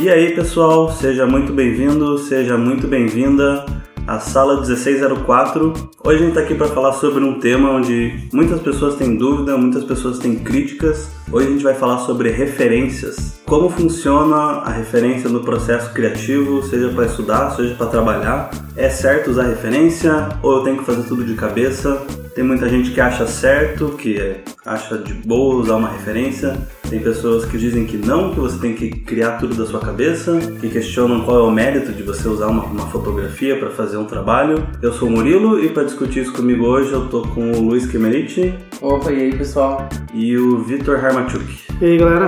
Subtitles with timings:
[0.00, 3.66] E aí, pessoal, seja muito bem-vindo, seja muito bem-vinda
[4.06, 5.74] à sala 1604.
[6.02, 9.58] Hoje a gente está aqui para falar sobre um tema onde muitas pessoas têm dúvida,
[9.58, 11.10] muitas pessoas têm críticas.
[11.30, 13.42] Hoje a gente vai falar sobre referências.
[13.44, 18.50] Como funciona a referência no processo criativo, seja para estudar, seja para trabalhar.
[18.76, 22.02] É certo usar referência ou eu tenho que fazer tudo de cabeça?
[22.34, 26.56] Tem muita gente que acha certo, que acha de boa usar uma referência.
[26.88, 30.38] Tem pessoas que dizem que não, que você tem que criar tudo da sua cabeça,
[30.60, 34.04] que questionam qual é o mérito de você usar uma, uma fotografia para fazer um
[34.04, 34.66] trabalho.
[34.80, 37.86] Eu sou o Murilo e para discutir isso comigo hoje eu tô com o Luiz
[37.86, 38.54] Kemeriti.
[38.80, 39.88] Opa, e aí pessoal?
[40.14, 41.44] E o Vitor Harmachuk.
[41.80, 42.26] E aí galera?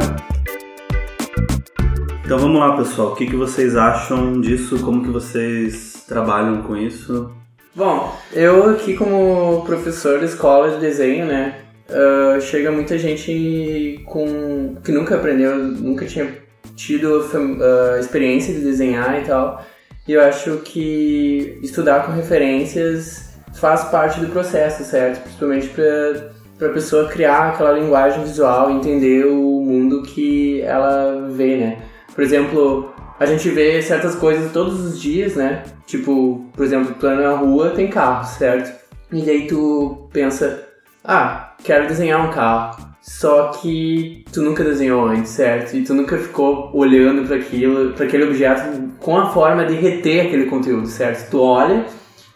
[2.24, 4.78] Então vamos lá pessoal, o que, que vocês acham disso?
[4.78, 7.30] Como que vocês trabalham com isso?
[7.74, 14.76] Bom, eu aqui como professor de escola de desenho, né, uh, chega muita gente com
[14.84, 16.36] que nunca aprendeu, nunca tinha
[16.76, 19.64] tido uh, experiência de desenhar e tal,
[20.06, 25.22] e eu acho que estudar com referências faz parte do processo, certo?
[25.22, 31.56] Principalmente para para a pessoa criar aquela linguagem visual, entender o mundo que ela vê,
[31.56, 31.82] né?
[32.14, 35.62] Por exemplo, a gente vê certas coisas todos os dias, né?
[35.86, 38.72] Tipo, por exemplo, tu na rua, tem carro, certo?
[39.12, 40.66] E daí tu pensa,
[41.04, 42.92] ah, quero desenhar um carro.
[43.00, 45.76] Só que tu nunca desenhou antes, certo?
[45.76, 50.26] E tu nunca ficou olhando para aquilo, para aquele objeto com a forma de reter
[50.26, 51.30] aquele conteúdo, certo?
[51.30, 51.84] Tu olha,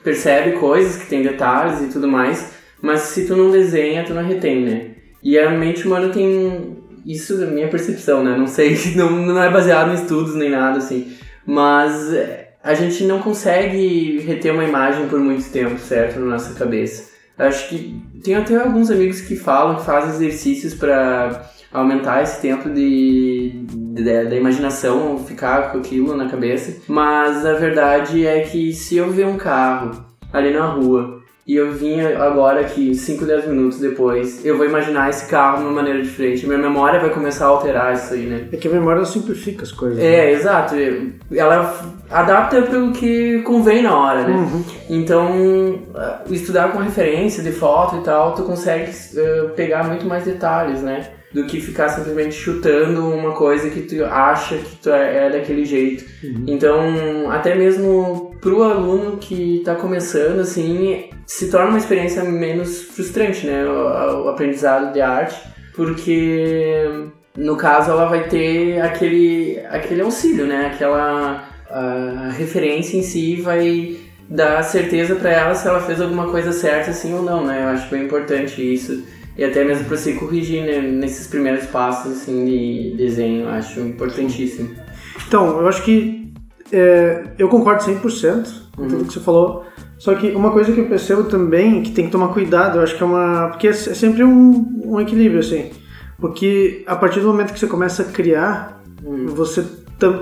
[0.05, 4.25] percebe coisas que tem detalhes e tudo mais, mas se tu não desenha, tu não
[4.25, 4.91] retém, né?
[5.23, 6.77] E a mente humana tem
[7.07, 8.37] isso é minha percepção, né?
[8.37, 11.17] Não sei, não, não é baseado em estudos nem nada assim.
[11.47, 16.19] Mas é, a gente não consegue reter uma imagem por muito tempo, certo?
[16.19, 17.15] Na nossa cabeça.
[17.39, 22.71] Acho que tem até alguns amigos que falam, que fazem exercícios para aumentar esse tempo
[22.71, 26.81] de, de, da imaginação, ficar com aquilo na cabeça.
[26.89, 31.16] Mas a verdade é que se eu ver um carro ali na rua
[31.47, 35.63] e eu vinha agora aqui, 5, 10 minutos depois, eu vou imaginar esse carro de
[35.63, 36.45] uma maneira diferente.
[36.45, 38.49] Minha memória vai começar a alterar isso aí, né?
[38.51, 39.99] É que a memória simplifica as coisas.
[40.01, 40.33] É, né?
[40.33, 40.75] exato.
[41.33, 44.35] Ela adapta pelo que convém na hora, né?
[44.35, 44.65] Uhum.
[44.91, 45.79] Então,
[46.29, 51.11] estudar com referência de foto e tal, tu consegue uh, pegar muito mais detalhes, né?
[51.33, 55.65] Do que ficar simplesmente chutando uma coisa que tu acha que tu é, é daquele
[55.65, 56.05] jeito.
[56.25, 56.45] Uhum.
[56.47, 63.47] Então, até mesmo pro aluno que está começando, assim, se torna uma experiência menos frustrante,
[63.47, 63.67] né?
[63.67, 65.37] O, o aprendizado de arte,
[65.75, 66.89] porque
[67.37, 70.71] no caso ela vai ter aquele, aquele auxílio, né?
[70.73, 71.49] Aquela
[72.37, 73.97] referência em si vai
[74.29, 77.65] dar certeza para ela se ela fez alguma coisa certa, sim ou não, né?
[77.65, 79.05] Eu acho bem importante isso
[79.37, 84.71] e até mesmo para se corrigir né, nesses primeiros passos assim, de desenho, acho importantíssimo.
[85.27, 86.33] Então, eu acho que
[86.73, 88.89] é, eu concordo 100% com uhum.
[88.89, 89.65] tudo que você falou.
[89.99, 92.97] Só que uma coisa que eu percebo também que tem que tomar cuidado, eu acho
[92.97, 93.49] que é uma.
[93.49, 95.71] Porque é, é sempre um, um equilíbrio, assim.
[96.19, 99.27] Porque a partir do momento que você começa a criar, uhum.
[99.29, 99.65] você,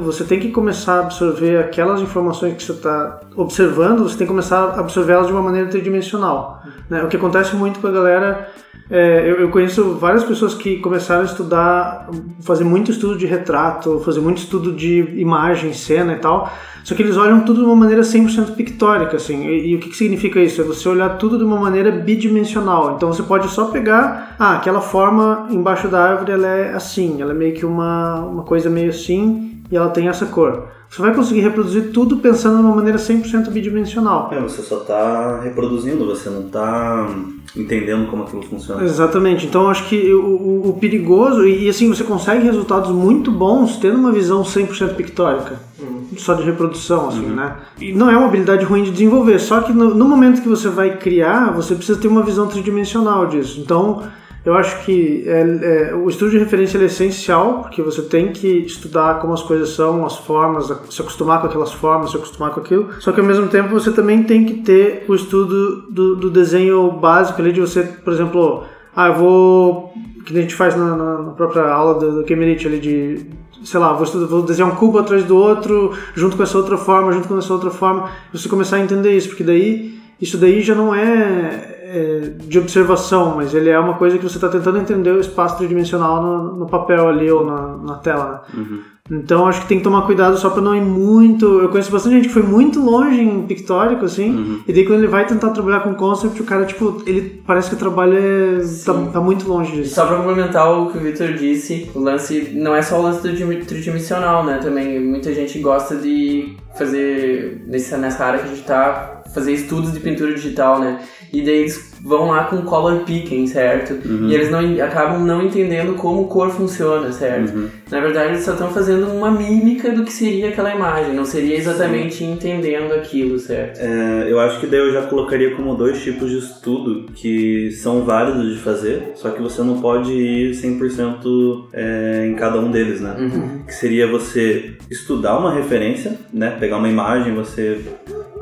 [0.02, 4.32] você tem que começar a absorver aquelas informações que você está observando, você tem que
[4.32, 6.62] começar a absorvê-las de uma maneira tridimensional.
[6.64, 6.72] Uhum.
[6.90, 7.02] Né?
[7.02, 8.48] O que acontece muito com a galera
[8.90, 12.08] é, eu, eu, conheço várias pessoas que começaram a estudar,
[12.40, 16.52] fazer muito estudo de retrato, fazer muito estudo de imagem, cena e tal,
[16.84, 19.46] só que eles olham tudo de uma maneira 100% pictórica, assim.
[19.46, 20.60] E, e, o que, que significa isso?
[20.60, 22.94] É você olhar tudo de uma maneira bidimensional.
[22.94, 27.32] Então você pode só pegar, ah, aquela forma embaixo da árvore ela é assim, ela
[27.32, 30.68] é meio que uma, uma coisa meio assim e ela tem essa cor.
[30.94, 34.28] Você vai conseguir reproduzir tudo pensando de uma maneira 100% bidimensional.
[34.30, 37.10] É, você só está reproduzindo, você não está
[37.56, 38.84] entendendo como aquilo funciona.
[38.84, 39.44] Exatamente.
[39.44, 43.98] Então acho que o, o, perigoso, e, e, assim você consegue resultados muito bons tendo
[43.98, 46.06] uma visão 100% pictórica, uhum.
[46.16, 47.34] só de reprodução, assim, uhum.
[47.34, 47.56] né?
[47.80, 50.68] E não é uma habilidade ruim de desenvolver, só que no, no momento que você
[50.68, 53.60] vai criar, você precisa ter uma visão tridimensional disso.
[53.60, 54.00] Então
[54.44, 58.46] eu acho que é, é, o estudo de referência é essencial, porque você tem que
[58.46, 62.60] estudar como as coisas são, as formas, se acostumar com aquelas formas, se acostumar com
[62.60, 62.90] aquilo.
[63.00, 66.90] Só que ao mesmo tempo você também tem que ter o estudo do, do desenho
[66.92, 68.64] básico ali, de você, por exemplo,
[68.94, 69.94] ah, eu vou.
[70.26, 73.26] que a gente faz na, na própria aula do, do Kemerich ali de
[73.64, 76.76] sei lá, vou, estudar, vou, desenhar um cubo atrás do outro, junto com essa outra
[76.76, 80.60] forma, junto com essa outra forma, você começar a entender isso, porque daí, isso daí
[80.60, 84.78] já não é é, de observação, mas ele é uma coisa que você está tentando
[84.78, 88.42] entender o espaço tridimensional no, no, papel ali ou na, na tela.
[88.52, 88.60] Né?
[88.60, 88.78] Uhum.
[89.10, 91.44] Então acho que tem que tomar cuidado só pra não ir muito.
[91.60, 94.60] Eu conheço bastante gente que foi muito longe em pictórico, assim, Uhum.
[94.66, 97.76] e daí quando ele vai tentar trabalhar com concept, o cara, tipo, ele parece que
[97.76, 99.94] o trabalho é, tá, tá muito longe disso.
[99.94, 103.20] só pra complementar o que o Victor disse, o lance não é só o lance
[103.22, 104.58] do dim- tridimensional, né?
[104.62, 109.92] Também muita gente gosta de fazer, nessa, nessa área que a gente tá, fazer estudos
[109.92, 111.00] de pintura digital, né?
[111.34, 113.94] E daí eles vão lá com color picking, certo?
[114.06, 114.28] Uhum.
[114.28, 117.52] E eles não, acabam não entendendo como cor funciona, certo?
[117.52, 117.68] Uhum.
[117.90, 121.56] Na verdade, eles só estão fazendo uma mímica do que seria aquela imagem, não seria
[121.56, 123.80] exatamente entendendo aquilo, certo?
[123.80, 128.04] É, eu acho que daí eu já colocaria como dois tipos de estudo que são
[128.04, 133.00] válidos de fazer, só que você não pode ir 100% é, em cada um deles,
[133.00, 133.16] né?
[133.18, 133.64] Uhum.
[133.66, 136.56] Que seria você estudar uma referência, né?
[136.60, 137.80] Pegar uma imagem, você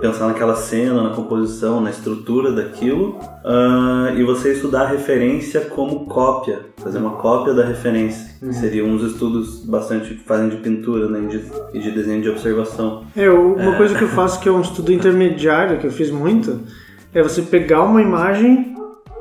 [0.03, 6.05] pensar naquela cena, na composição, na estrutura daquilo, ah, e você estudar a referência como
[6.07, 8.33] cópia, fazer uma cópia da referência.
[8.41, 11.21] Que seriam uns estudos bastante que fazem de pintura, né?
[11.29, 13.05] de- E de desenho de observação.
[13.17, 16.61] É, uma coisa que eu faço que é um estudo intermediário, que eu fiz muito,
[17.15, 18.75] é você pegar uma imagem,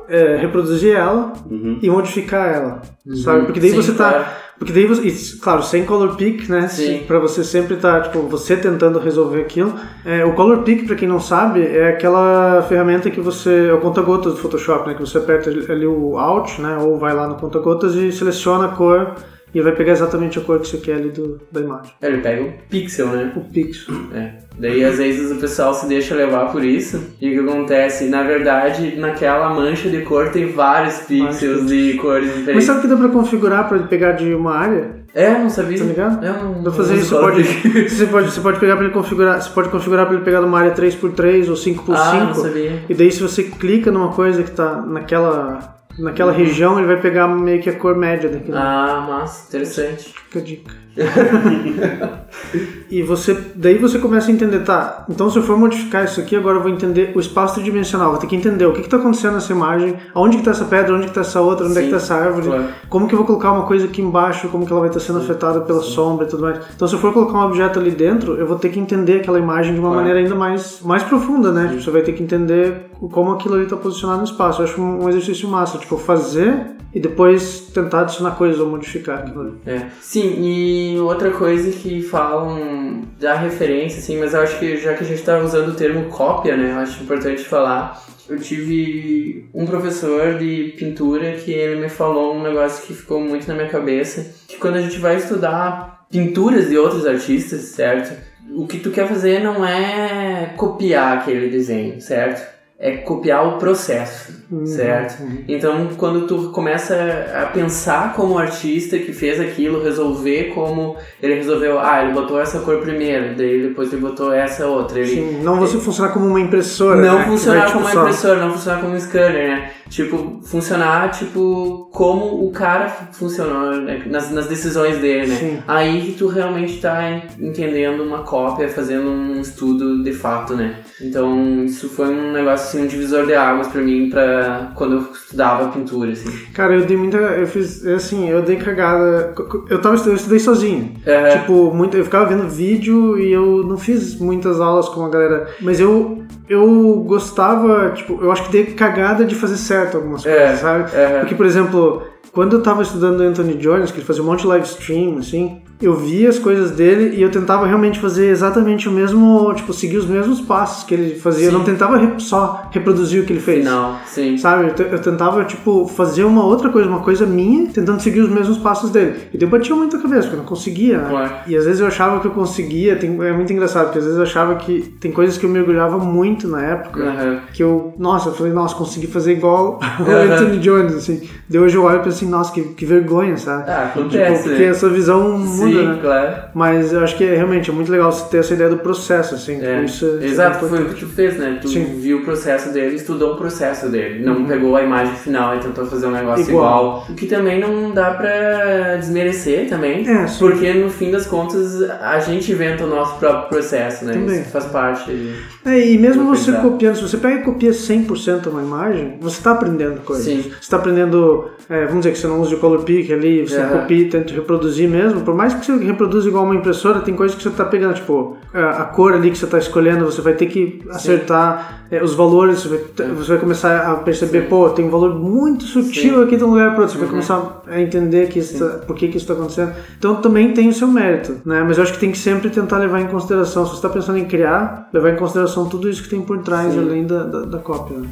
[0.08, 1.78] é, reproduzir ela Uhum.
[1.80, 2.82] e modificar ela,
[3.24, 3.46] sabe?
[3.46, 4.10] Porque daí Sim, você tá...
[4.10, 4.24] claro.
[4.62, 6.68] Porque daí você, claro, sem color pick, né?
[6.68, 7.02] Sim.
[7.04, 9.74] Pra você sempre tá, tipo, você tentando resolver aquilo.
[10.04, 13.80] É, o color pick, pra quem não sabe, é aquela ferramenta que você, é o
[13.80, 14.94] conta-gotas do Photoshop, né?
[14.94, 16.78] Que você aperta ali o Alt, né?
[16.78, 19.16] Ou vai lá no conta-gotas e seleciona a cor
[19.54, 21.92] e vai pegar exatamente a cor que você quer ali do, da imagem.
[22.02, 23.32] Ele pega o pixel, né?
[23.36, 23.94] O pixel.
[24.14, 24.42] É.
[24.58, 27.02] Daí às vezes o pessoal se deixa levar por isso.
[27.20, 28.04] E o que acontece?
[28.04, 32.64] Na verdade, naquela mancha de cor tem vários pixels de cores Mas diferentes.
[32.66, 35.02] sabe que dá pra configurar pra ele pegar de uma área?
[35.14, 35.78] É, eu não sabia.
[35.78, 36.24] Tá ligado?
[36.24, 37.44] Eu não, Pra fazer isso, color pode,
[37.88, 40.58] você pode, você pode pegar para ele configurar, você pode configurar para ele pegar numa
[40.58, 41.94] área 3x3 ou 5x5.
[41.94, 42.82] Ah, não sabia.
[42.88, 47.28] E daí se você clica numa coisa que tá naquela naquela região, ele vai pegar
[47.28, 48.56] meio que a cor média daquilo.
[48.56, 50.14] Ah, massa, interessante.
[50.14, 50.74] Fica a dica.
[52.90, 55.04] e você, daí você começa a entender, tá?
[55.08, 58.18] Então se eu for modificar isso aqui, agora eu vou entender o espaço tridimensional, vou
[58.18, 61.06] ter que entender o que está acontecendo nessa imagem, aonde que tá essa pedra, onde
[61.06, 62.64] que tá essa outra, onde é que Sim, tá essa árvore, claro.
[62.88, 65.18] como que eu vou colocar uma coisa aqui embaixo, como que ela vai estar sendo
[65.20, 66.60] afetada pela sombra e tudo mais.
[66.74, 69.38] Então se eu for colocar um objeto ali dentro, eu vou ter que entender aquela
[69.38, 70.00] imagem de uma Claro.
[70.06, 71.68] maneira ainda mais, mais profunda, né?
[71.68, 74.60] Tipo, você vai ter que entender como aquilo ali está posicionado no espaço.
[74.62, 76.54] Eu acho um um exercício massa, tipo, fazer
[76.94, 79.52] e depois tentar adicionar coisas ou modificar aquilo ali.
[79.66, 79.86] É.
[80.00, 85.04] Sim, e outra coisa que falam da referência, assim, mas eu acho que já que
[85.04, 88.02] a gente tá usando o termo cópia, né, eu acho importante falar.
[88.28, 93.46] Eu tive um professor de pintura que ele me falou um negócio que ficou muito
[93.48, 98.16] na minha cabeça, que quando a gente vai estudar pinturas de outros artistas, certo?
[98.54, 102.46] O que tu quer fazer não é copiar aquele desenho, certo?
[102.84, 104.32] É copiar o processo,
[104.66, 105.22] certo?
[105.46, 106.96] Então, quando tu começa
[107.32, 112.58] a pensar como artista que fez aquilo, resolver como ele resolveu, ah, ele botou essa
[112.58, 114.98] cor primeiro, daí depois ele botou essa outra.
[114.98, 117.00] Ele, Sim, não você funcionar como uma impressora.
[117.00, 117.24] não né?
[117.24, 119.70] Funcionar tipo, como uma impressora, não funcionar como um scanner, né?
[119.92, 124.02] Tipo, funcionar, tipo, como o cara funcionou né?
[124.06, 125.36] nas, nas decisões dele, né?
[125.36, 125.58] Sim.
[125.68, 130.76] Aí que tu realmente tá entendendo uma cópia, fazendo um estudo de fato, né?
[130.98, 135.12] Então, isso foi um negócio, assim, um divisor de águas pra mim, pra quando eu
[135.12, 136.30] estudava pintura, assim.
[136.54, 137.18] Cara, eu dei muita.
[137.18, 137.84] Eu fiz.
[137.86, 139.34] Assim, eu dei cagada.
[139.68, 140.94] Eu, tava, eu estudei sozinho.
[141.04, 141.36] É.
[141.36, 145.48] Tipo, muito, eu ficava vendo vídeo e eu não fiz muitas aulas com a galera.
[145.60, 146.22] Mas eu.
[146.48, 150.90] Eu gostava, tipo, eu acho que dei cagada de fazer certo algumas É, coisas, sabe?
[150.96, 151.20] é.
[151.20, 154.40] Porque, por exemplo, quando eu tava estudando o Anthony Jones, que ele fazia um monte
[154.42, 158.88] de live stream, assim, eu via as coisas dele e eu tentava realmente fazer exatamente
[158.88, 161.46] o mesmo, tipo, seguir os mesmos passos que ele fazia.
[161.46, 161.58] Eu Sim.
[161.58, 163.58] não tentava re- só reproduzir o que ele fez.
[163.64, 164.36] Final, sim.
[164.36, 168.30] Sabe, eu, eu tentava, tipo, fazer uma outra coisa, uma coisa minha, tentando seguir os
[168.30, 169.16] mesmos passos dele.
[169.32, 171.08] E daí eu batia muito a cabeça, porque eu não conseguia, né?
[171.08, 171.32] Claro.
[171.48, 174.18] E às vezes eu achava que eu conseguia, tem- é muito engraçado, porque às vezes
[174.18, 177.40] eu achava que tem coisas que eu mergulhava muito na época, Aham.
[177.52, 180.32] que eu, nossa, eu falei, nossa, consegui fazer igual o Aham.
[180.34, 181.28] Anthony Jones, assim.
[181.48, 183.64] Daí hoje eu olho e penso assim, nossa, que, que vergonha, sabe?
[183.68, 184.68] Ah, Tipo, acontece, porque né?
[184.68, 185.98] essa visão muda, Sim, né?
[186.00, 186.34] claro.
[186.54, 189.34] Mas eu acho que é realmente é muito legal você ter essa ideia do processo,
[189.34, 189.60] assim.
[189.62, 191.58] É, Isso, é Exato, foi o que tu fez, né?
[191.60, 191.84] Tu Sim.
[192.00, 194.24] viu o processo dele, estudou o processo dele.
[194.24, 196.78] Não pegou a imagem final e tentou fazer um negócio Igual.
[196.86, 197.06] igual.
[197.10, 200.08] O que também não dá pra desmerecer também.
[200.08, 200.26] É.
[200.38, 204.12] Porque no fim das contas a gente inventa o nosso próprio processo, né?
[204.14, 204.40] Também.
[204.40, 205.10] Isso faz parte.
[205.10, 206.62] de- É, e mesmo você pensar.
[206.62, 210.24] copiando, se você pega e copia 100% uma imagem, você está aprendendo coisas.
[210.24, 210.42] Sim.
[210.42, 213.58] Você está aprendendo, é, vamos dizer que você não usa o color pick ali, você
[213.58, 213.78] Aham.
[213.80, 217.14] copia e tenta reproduzir mesmo, por mais mais que você reproduza igual uma impressora, tem
[217.14, 220.20] coisas que você tá pegando, tipo, a, a cor ali que você tá escolhendo, você
[220.20, 224.68] vai ter que acertar é, os valores, você vai, você vai começar a perceber, pô,
[224.70, 226.24] tem um valor muito sutil Sim.
[226.24, 227.10] aqui de um lugar para outro, você vai Uhum.
[227.10, 229.72] começar a entender que isso tá- por que, que isso está acontecendo.
[229.98, 231.62] Então também tem o seu mérito, né?
[231.66, 234.18] Mas eu acho que tem que sempre tentar levar em consideração, se você está pensando
[234.18, 236.78] em criar, levar em consideração tudo isso que tem por trás, Sim.
[236.80, 237.98] além da, da, da cópia.
[237.98, 238.08] Né?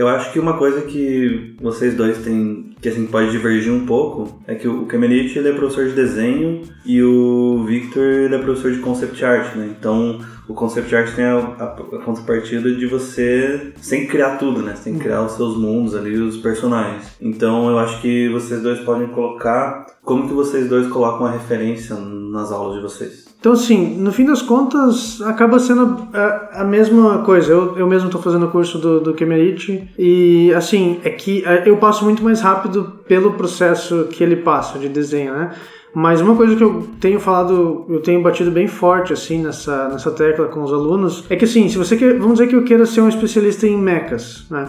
[0.00, 4.40] Eu acho que uma coisa que vocês dois têm, que assim, pode divergir um pouco,
[4.46, 8.72] é que o Kemenich ele é professor de desenho e o Victor ele é professor
[8.72, 9.68] de concept art, né?
[9.78, 14.72] Então o concept art tem a, a, a contrapartida de você sem criar tudo, né?
[14.82, 17.14] Que criar os seus mundos ali, os personagens.
[17.20, 21.94] Então eu acho que vocês dois podem colocar como que vocês dois colocam a referência
[21.94, 23.29] nas aulas de vocês.
[23.40, 27.50] Então, assim, no fim das contas, acaba sendo a, a mesma coisa.
[27.50, 31.62] Eu, eu mesmo estou fazendo o curso do, do Kemerich e, assim, é que é,
[31.66, 35.52] eu passo muito mais rápido pelo processo que ele passa de desenho, né?
[35.92, 40.10] Mas uma coisa que eu tenho falado, eu tenho batido bem forte, assim, nessa, nessa
[40.10, 42.86] tecla com os alunos, é que, assim, se você quer, vamos dizer que eu queira
[42.86, 44.66] ser um especialista em mechas, né?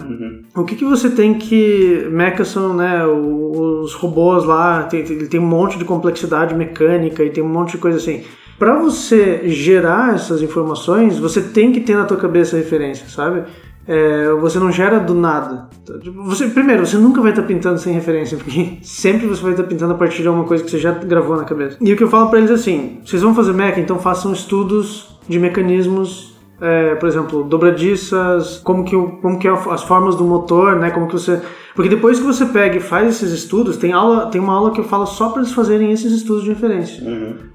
[0.56, 2.08] O que, que você tem que.
[2.10, 7.30] Mechas são, né, os robôs lá, tem, tem, tem um monte de complexidade mecânica e
[7.30, 8.22] tem um monte de coisa assim.
[8.62, 13.42] Para você gerar essas informações, você tem que ter na tua cabeça referência, sabe?
[13.88, 15.68] É, você não gera do nada.
[16.00, 19.64] Tipo, Você, primeiro, você nunca vai estar pintando sem referência, porque sempre você vai estar
[19.64, 21.76] pintando a partir de alguma coisa que você já gravou na cabeça.
[21.80, 24.32] E o que eu falo para eles é assim: vocês vão fazer mecha, então façam
[24.32, 26.31] estudos de mecanismos
[26.62, 30.90] é, por exemplo, dobradiças, como que, como que é as formas do motor, né?
[30.90, 31.40] Como que você.
[31.74, 34.80] Porque depois que você pega e faz esses estudos, tem aula, tem uma aula que
[34.80, 37.02] eu falo só para eles fazerem esses estudos de referência.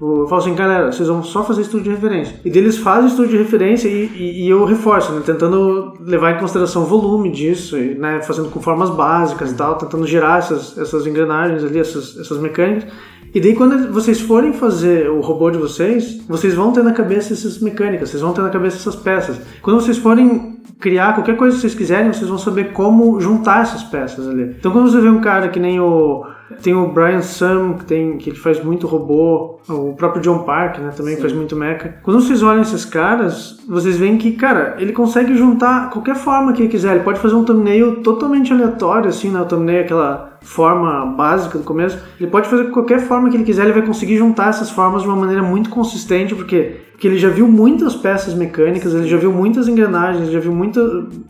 [0.00, 2.40] Eu falo assim, galera, vocês vão só fazer estudo de referência.
[2.44, 5.22] E deles fazem estudo de referência e, e- e eu reforço, né?
[5.24, 8.20] Tentando levar em consideração o volume disso, e, né?
[8.20, 12.90] Fazendo com formas básicas e tal, tentando gerar essas, essas engrenagens ali, essas, essas mecânicas.
[13.34, 17.32] E daí quando vocês forem fazer o robô de vocês, vocês vão ter na cabeça
[17.32, 19.40] essas mecânicas, vocês vão ter na cabeça essas peças.
[19.62, 23.82] Quando vocês forem criar qualquer coisa que vocês quiserem, vocês vão saber como juntar essas
[23.84, 24.56] peças ali.
[24.58, 26.24] Então quando você vê um cara que nem o
[26.62, 30.78] tem o Brian Sam, que tem que ele faz muito robô, o próprio John Park,
[30.78, 31.96] né, também faz muito mecha.
[32.02, 36.62] Quando vocês olham esses caras, vocês veem que, cara, ele consegue juntar qualquer forma que
[36.62, 36.94] ele quiser.
[36.94, 41.64] Ele pode fazer um thumbnail totalmente aleatório assim, né, o thumbnail aquela forma básica do
[41.64, 41.98] começo.
[42.18, 45.08] Ele pode fazer qualquer forma que ele quiser, ele vai conseguir juntar essas formas de
[45.08, 49.30] uma maneira muito consistente, porque porque ele já viu muitas peças mecânicas, ele já viu
[49.32, 50.80] muitas engrenagens, ele já viu muita,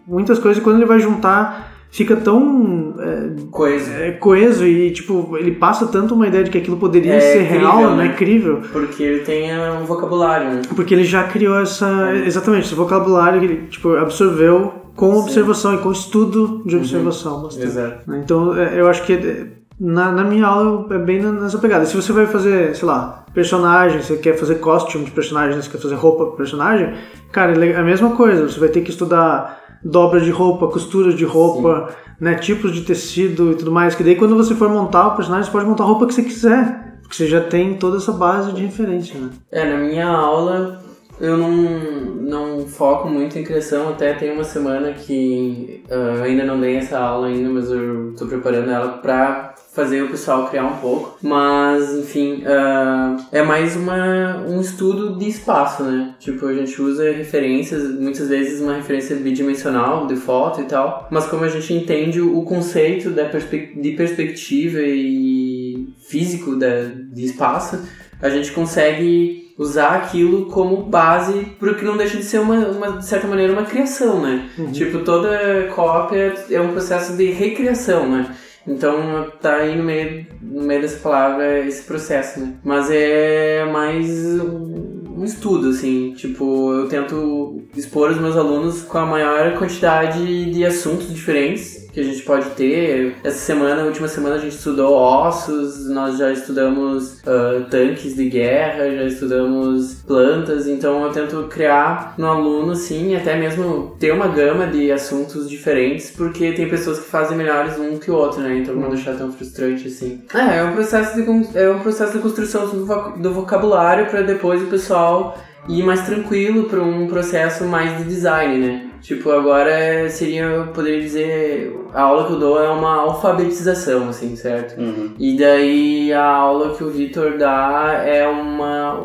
[0.07, 3.93] muitas coisas e quando ele vai juntar fica tão é, Coisa.
[3.93, 7.47] é, coeso e tipo ele passa tanto uma ideia de que aquilo poderia É ser
[7.47, 8.05] crível, real, né?
[8.09, 8.15] né?
[8.15, 8.63] Crível.
[8.73, 10.63] Porque ele tem é, um vocabulário, né?
[10.75, 12.15] Porque ele já criou essa.
[12.25, 17.67] Exatamente, esse vocabulário que ele tipo, absorveu com observação e com estudo de observação bastante.
[17.67, 18.11] Exato.
[18.11, 18.23] né?
[18.25, 19.47] Então é, eu acho que é,
[19.81, 21.87] na, na minha aula é bem nessa pegada.
[21.87, 25.79] Se você vai fazer, sei lá, personagem, você quer fazer costume de personagem, você quer
[25.79, 26.95] fazer roupa pro personagem,
[27.31, 28.49] cara, é a mesma coisa.
[28.49, 33.53] Você vai ter que estudar dobra de roupa, costura de roupa, né, tipos de tecido
[33.53, 33.95] e tudo mais.
[33.95, 36.23] Que daí quando você for montar o personagem, você pode montar a roupa que você
[36.23, 36.87] quiser.
[37.03, 39.31] Porque você já tem toda essa base de referência, né?
[39.51, 40.88] É, na minha aula
[41.21, 46.61] eu não, não foco muito em criação, até tem uma semana que eu ainda não
[46.61, 50.77] dei essa aula ainda, mas eu tô preparando ela pra fazer o pessoal criar um
[50.79, 51.19] pouco.
[51.23, 56.15] Mas, enfim, ah, é mais uma, um estudo de espaço, né?
[56.19, 61.27] Tipo, a gente usa referências, muitas vezes uma referência bidimensional, de foto e tal, mas
[61.27, 67.79] como a gente entende o conceito da perspe de perspectiva e físico da, de espaço,
[68.21, 72.93] a gente consegue usar aquilo como base pro que não deixa de ser uma, uma
[72.99, 74.49] de certa maneira uma criação, né?
[74.73, 78.35] Tipo, toda cópia é um processo de recriação, né?
[78.67, 82.55] Então tá aí no meio, no meio dessa palavra esse processo, né?
[82.63, 84.09] Mas é mais
[84.41, 86.13] um, um estudo, assim.
[86.13, 92.01] Tipo, eu tento expor os meus alunos com a maior quantidade de assuntos diferentes que
[92.01, 93.17] a gente pode ter.
[93.25, 98.89] Essa semana, última semana, a gente estudou ossos, nós já estudamos ah, tanques de guerra,
[98.89, 104.69] já estudamos plantas, então eu tento criar no aluno, assim, até mesmo ter uma gama
[104.69, 108.59] de assuntos diferentes, porque tem pessoas que fazem melhores um que o outro, né?
[108.59, 110.23] Então não deixar tão frustrante assim.
[110.33, 112.69] É, é um processo de, é um processo de construção
[113.17, 115.37] do vocabulário para depois o pessoal
[115.69, 118.88] ir mais tranquilo para um processo mais de design, né?
[119.01, 124.37] Tipo, agora seria, eu poderia dizer, a aula que eu dou é uma alfabetização, assim,
[124.37, 124.79] certo?
[124.81, 125.15] Uhum.
[125.19, 129.01] E daí a aula que o Vitor dá é uma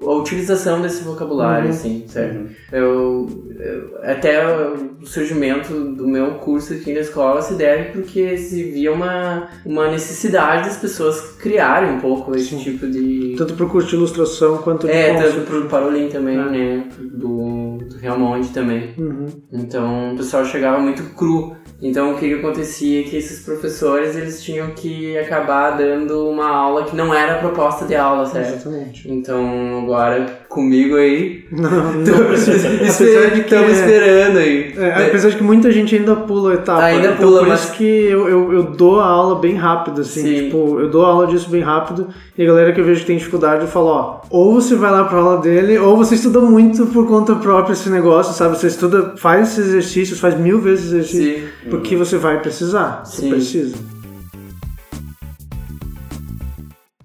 [0.00, 1.70] a utilização desse vocabulário, Uhum.
[1.70, 2.50] assim, certo?
[2.72, 3.26] Eu,
[3.58, 8.92] eu- até o surgimento do meu curso aqui na escola se deve porque se via
[8.92, 12.58] uma, uma necessidade das pessoas criarem um pouco esse Sim.
[12.62, 13.34] tipo de...
[13.36, 15.34] Tanto pro curso de ilustração quanto de É, conceito.
[15.34, 16.44] tanto pro Parolin também, É.
[16.44, 16.84] né?
[17.00, 18.94] Do, do Realmonte também.
[18.98, 19.26] Uhum.
[19.52, 21.56] Então o pessoal chegava muito cru.
[21.80, 26.48] Então o que, que acontecia é que esses professores eles tinham que acabar dando uma
[26.48, 28.54] aula que não era a proposta de aula, certo?
[28.54, 29.10] Exatamente.
[29.10, 31.44] Então agora comigo aí.
[31.52, 32.68] Não, não precisa.
[32.68, 34.74] Apesar de que, Estamos esperando aí.
[34.76, 36.82] é, apesar de que muita gente ainda pula a etapa.
[36.84, 40.00] Ainda então pula, por mas- isso que eu, eu, eu dou a aula bem rápido,
[40.00, 40.22] assim.
[40.22, 40.34] Sim.
[40.44, 42.08] Tipo, eu dou a aula disso bem rápido.
[42.36, 44.90] E a galera que eu vejo que tem dificuldade, eu falo, ó, ou você vai
[44.90, 48.56] lá pra aula dele, ou você estuda muito por conta própria esse negócio, sabe?
[48.56, 51.34] Você estuda, faz esses exercícios, faz mil vezes exercício.
[51.40, 51.68] Sim.
[51.70, 53.02] Porque você vai precisar.
[53.04, 53.30] Você Sim.
[53.30, 53.76] precisa.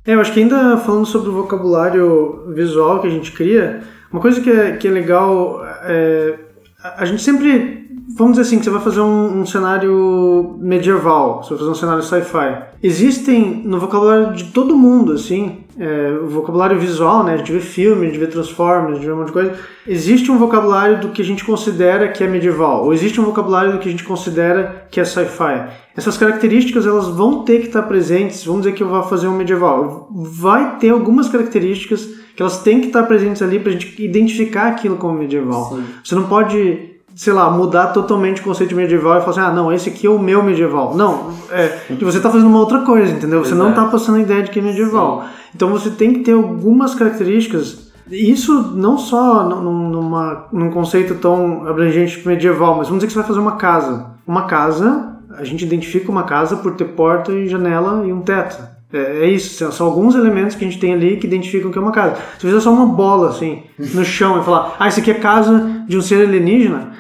[0.06, 3.82] É, eu acho que ainda falando sobre o vocabulário visual que a gente cria,
[4.12, 6.38] uma coisa que é, que é legal é.
[6.84, 7.83] A gente sempre.
[8.16, 11.76] Vamos dizer assim, que você vai fazer um, um cenário medieval, você vai fazer um
[11.76, 12.64] cenário sci-fi.
[12.82, 17.34] Existem no vocabulário de todo mundo, assim, é, o vocabulário visual, né?
[17.34, 19.54] A gente vê filme, a gente vê Transformers, a gente vê um monte de coisa.
[19.88, 23.72] Existe um vocabulário do que a gente considera que é medieval, ou existe um vocabulário
[23.72, 25.70] do que a gente considera que é sci-fi.
[25.96, 28.44] Essas características elas vão ter que estar presentes.
[28.46, 32.82] Vamos dizer que eu vou fazer um medieval, vai ter algumas características que elas têm
[32.82, 35.70] que estar presentes ali para a gente identificar aquilo como medieval.
[35.70, 35.84] Sim.
[36.04, 39.52] Você não pode, sei lá, mudar totalmente o conceito de medieval e falar assim, ah,
[39.52, 40.96] não, esse aqui é o meu medieval.
[40.96, 43.44] Não, é que você está fazendo uma outra coisa, entendeu?
[43.44, 43.82] Você não Exato.
[43.82, 45.26] está passando a ideia de que é medieval.
[45.56, 47.92] Então você tem que ter algumas características.
[48.10, 53.14] Isso não só num, numa, num conceito tão abrangente tipo medieval, mas vamos dizer que
[53.14, 54.08] você vai fazer uma casa.
[54.26, 58.73] Uma casa, a gente identifica uma casa por ter porta e janela e um teto.
[58.94, 61.82] É, é isso, são, alguns elementos que a gente tem ali que identificam que é
[61.82, 62.22] uma casa.
[62.38, 65.84] Se fizer só uma bola assim no chão e falar, ah, isso aqui é casa
[65.88, 66.92] de um ser alienígena,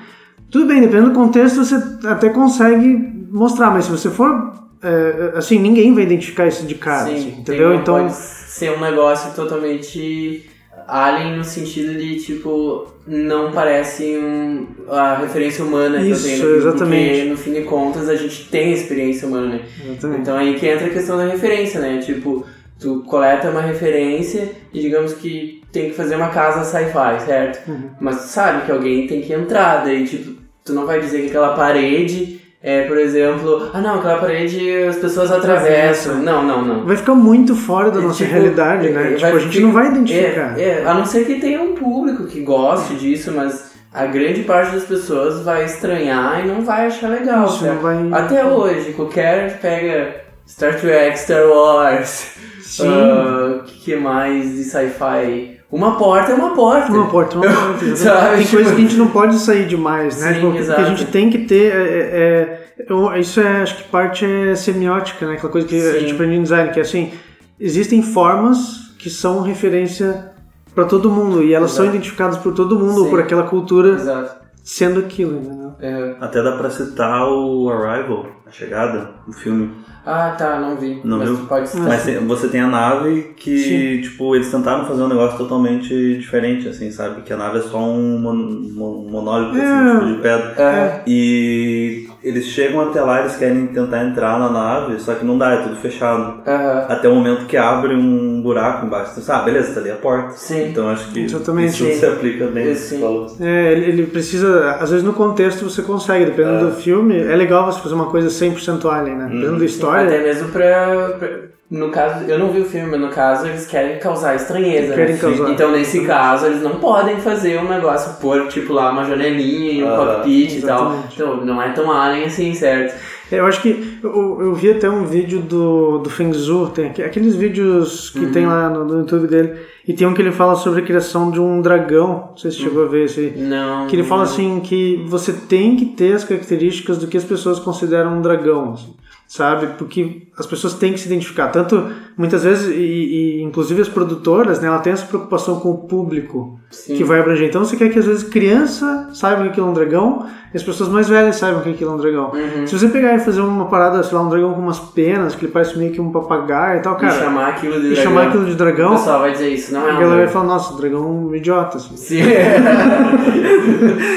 [0.49, 1.75] tudo bem, dependendo do contexto você
[2.07, 7.07] até consegue mostrar, mas se você for é, assim, ninguém vai identificar isso de cara,
[7.07, 7.73] Sim, assim, entendeu?
[7.73, 10.49] Então, pode ser um negócio totalmente
[10.87, 16.55] alien no sentido de tipo não parece um, a referência humana que Isso, eu tenho
[16.57, 17.09] exatamente.
[17.17, 19.61] porque no fim de contas a gente tem a experiência humana né?
[19.85, 20.21] exatamente.
[20.21, 22.45] então aí que entra a questão da referência né tipo
[22.79, 27.89] tu coleta uma referência e digamos que tem que fazer uma casa sci-fi certo Uhum.
[27.99, 31.27] mas tu sabe que alguém tem que entrar daí tipo tu não vai dizer que
[31.27, 36.15] aquela parede é, por exemplo, ah não, aquela parede as pessoas atravessam.
[36.23, 36.85] Não, não, não.
[36.85, 39.01] vai ficar muito fora da É, nossa tipo, realidade, é, né?
[39.03, 40.59] vai tipo, a gente ficar- não vai identificar.
[40.59, 44.43] É, é, a não ser que tenha um público que goste disso, mas a grande
[44.43, 47.45] parte das pessoas vai estranhar e não vai achar legal.
[47.47, 47.97] Isso, não vai...
[48.13, 50.15] Até hoje, qualquer pega
[50.47, 52.87] Star Trek, Star Wars, Sim.
[52.89, 55.52] o que, que mais de sci-fi?
[55.75, 56.91] Uma porta é uma porta.
[56.91, 57.95] Uma porta, uma porta.
[57.95, 60.29] Sabe, Tem coisas que a gente não pode sair demais, né?
[60.29, 60.85] Sim, Tipo, o que a exato.
[60.85, 65.33] gente tem que ter é, é- eu- isso é, acho que parte é semiótica, né?
[65.33, 65.99] Aquela coisa que a Sim.
[66.01, 67.11] gente aprende em design, que é assim,
[67.59, 70.31] existem formas que são referência
[70.75, 71.97] para todo mundo e elas são Exato.
[71.97, 73.09] identificadas por todo mundo, Sim.
[73.09, 74.35] por aquela cultura Exato.
[74.63, 75.71] sendo aquilo, entendeu?
[75.79, 76.15] É.
[76.19, 79.71] Até dá pra citar o Arrival, a chegada, o filme.
[80.05, 80.99] Ah, tá, não vi.
[81.03, 81.37] Não mas viu?
[81.47, 81.87] pode citar.
[81.87, 84.01] Mas você tem a nave que, Sim.
[84.01, 87.21] tipo, eles tentaram fazer um negócio totalmente diferente, assim, sabe?
[87.21, 89.61] Que a nave é só um, mon- mon- monólito, É.
[89.63, 90.53] assim, tipo, de pedra.
[90.61, 91.01] É.
[91.07, 95.51] E eles chegam até lá, eles querem tentar entrar na nave, só que não dá,
[95.53, 96.41] é tudo fechado.
[96.45, 96.85] Aham.
[96.89, 99.13] Até o momento que abre um buraco embaixo.
[99.17, 100.31] Então, ah, beleza, tá ali a porta.
[100.31, 100.67] Sim.
[100.67, 101.69] Então acho que Exatamente.
[101.69, 101.93] isso Sim.
[101.99, 102.75] se aplica bem.
[102.75, 103.01] Sim.
[103.39, 106.69] É, ele, precisa, às vezes no contexto você consegue, dependendo É.
[106.71, 109.41] do filme, é legal você fazer uma coisa 100% alien, né?
[109.47, 111.29] Da Até história, mesmo pra, pra-
[111.71, 114.93] No caso, eu não vi o filme, mas no caso eles querem causar estranheza.
[114.93, 115.19] Querem né?
[115.21, 115.49] causar.
[115.49, 119.83] Então nesse caso eles não podem fazer um negócio, pôr tipo lá uma janelinha e
[119.83, 121.03] um Ah, cockpit e tal.
[121.11, 122.93] Então não é tão alien assim, certo?
[123.31, 126.87] É, Eu acho que eu, eu vi até um vídeo do, do Feng Zhu, tem
[126.87, 129.53] aqu- aqueles vídeos que tem lá no, no YouTube dele,
[129.87, 132.57] e tem um que ele fala sobre a criação de um dragão, não sei se
[132.57, 133.19] chegou a ver esse.
[133.19, 133.87] Aí, Não.
[133.87, 137.59] que ele fala assim que você tem que ter as características do que as pessoas
[137.59, 138.93] consideram um dragão, assim,
[139.27, 139.67] sabe?
[139.77, 144.59] Porque as pessoas têm que se identificar, tanto muitas vezes, e, e inclusive as produtoras,
[144.59, 146.95] né, ela tem essa preocupação com o público Sim.
[146.97, 147.47] que vai abranger.
[147.49, 150.61] Então você quer que às vezes criança saiba que aquilo é um dragão e as
[150.61, 152.31] pessoas mais velhas saibam que aquilo é um dragão.
[152.31, 152.67] Uhum.
[152.67, 155.45] Se você pegar e fazer uma parada, sei lá, um dragão com umas penas, que
[155.45, 158.03] ele parece meio que um papagaio e tal, E cara, chamar aquilo de e dragão.
[158.03, 160.45] chamar aquilo de O dragão, pessoal vai dizer isso, não é a galera vai falar,
[160.45, 161.77] nossa, dragão é um idiota.
[161.77, 161.97] assim.
[161.97, 162.21] Sim.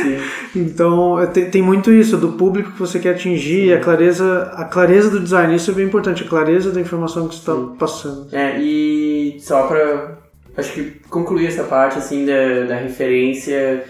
[0.02, 0.16] Sim.
[0.56, 4.64] Então é, tem, tem muito isso do público que você quer atingir, a clareza, a
[4.64, 8.28] clareza do design, isso é bem importante, a clareza da informação que você está passando.
[8.32, 10.16] É, e só pra
[10.56, 13.84] acho que concluir essa parte, assim, da, da referência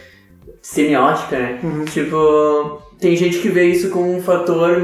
[0.61, 1.61] semiótica, né?
[1.63, 1.85] Uhum.
[1.85, 4.83] Tipo, tem gente que vê isso como um fator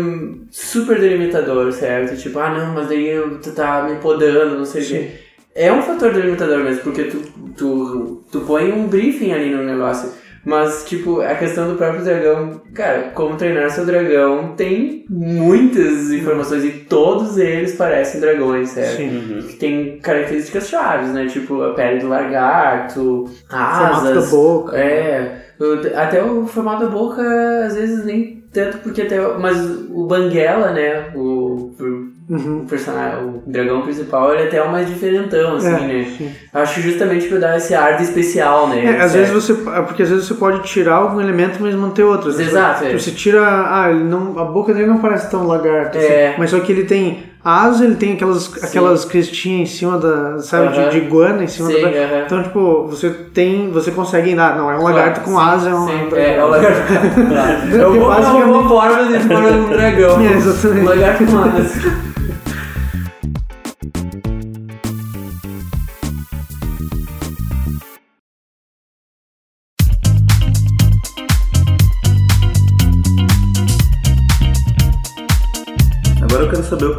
[0.51, 2.17] super delimitador, certo?
[2.17, 3.11] Tipo, ah, não, mas daí
[3.43, 5.11] tu tá me podando, não sei o quê.
[5.55, 7.19] É um fator delimitador mesmo, porque tu,
[7.57, 10.11] tu, tu põe um briefing ali no negócio.
[10.45, 16.65] Mas, tipo, a questão do próprio dragão, cara, como treinar seu dragão tem muitas informações
[16.65, 18.97] e todos eles parecem dragões, certo?
[18.97, 19.09] Sim.
[19.17, 19.43] Uhum.
[19.43, 21.27] Que tem características chaves, né?
[21.27, 24.25] Tipo, a pele do lagarto, Formato asas.
[24.25, 24.77] da boca.
[24.77, 25.43] É,
[25.95, 27.23] até o formato da boca,
[27.65, 29.21] às vezes nem tanto, porque até.
[29.39, 29.57] Mas
[29.91, 31.13] o Banguela, né?
[31.15, 31.73] O,
[32.29, 32.63] Uhum.
[32.63, 36.07] o personagem, o dragão principal, ele é até o mais diferentão, assim, É, né?
[36.17, 36.33] sim.
[36.53, 38.85] Acho justamente pra dar esse ar de especial, né?
[38.85, 39.53] É, às vezes você.
[39.53, 42.31] é Porque às vezes você pode tirar algum elemento, mas manter outro.
[42.31, 42.93] Exato, é.
[42.93, 43.41] Você tira.
[43.45, 45.99] Ah, ele não, a boca dele não parece tão lagarto.
[45.99, 46.29] É.
[46.29, 50.39] assim, mas só que ele tem asa, ele tem aquelas, aquelas crestinhas em cima da.
[50.41, 52.21] Sabe, de, de iguana em cima Sim, da.
[52.27, 53.71] Então, tipo, você tem.
[53.71, 54.39] Você consegue.
[54.39, 55.87] Ah, não, é um lagarto com asa, é um.
[55.87, 56.93] Sim, um é, é o lagarto.
[56.93, 60.21] é Porque uma, basicamente- forma de um dragão.
[60.23, 60.81] É, exatamente.
[60.81, 61.73] Um lagarto com asas.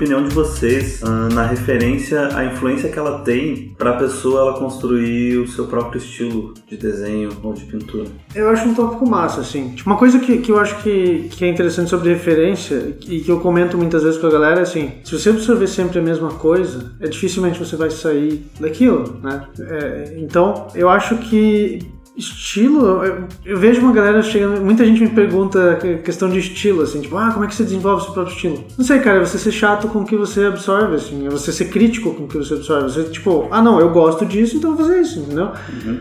[0.03, 4.59] Opinião de vocês ah, na referência à influência que ela tem para a pessoa ela
[4.59, 8.09] construir o seu próprio estilo de desenho ou de pintura.
[8.35, 9.69] Eu acho um tópico massa, assim.
[9.69, 13.31] Tipo, uma coisa que, que eu acho que, que é interessante sobre referência e que
[13.31, 16.31] eu comento muitas vezes com a galera é assim: se você absorver sempre a mesma
[16.31, 19.47] coisa, é dificilmente você vai sair daquilo, né?
[19.59, 21.79] É, então, eu acho que
[22.15, 26.81] estilo, eu, eu vejo uma galera chegando, muita gente me pergunta que- questão de estilo,
[26.83, 28.63] assim, tipo, ah, como é que você desenvolve seu próprio estilo?
[28.77, 31.51] Não sei, cara, é você ser chato com o que você absorve, assim, é você
[31.51, 32.91] ser crítico com o que você absorve.
[32.91, 35.49] Você, tipo, ah, não, eu gosto disso, então vou fazer isso, entendeu?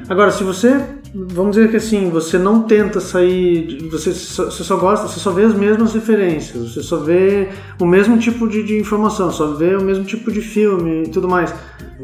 [0.08, 4.76] Agora, se você, vamos dizer que assim, você não tenta sair, você só, você só
[4.76, 7.48] gosta, você só vê as mesmas referências, você só vê
[7.80, 11.26] o mesmo tipo de, de informação, só vê o mesmo tipo de filme e tudo
[11.28, 11.54] mais.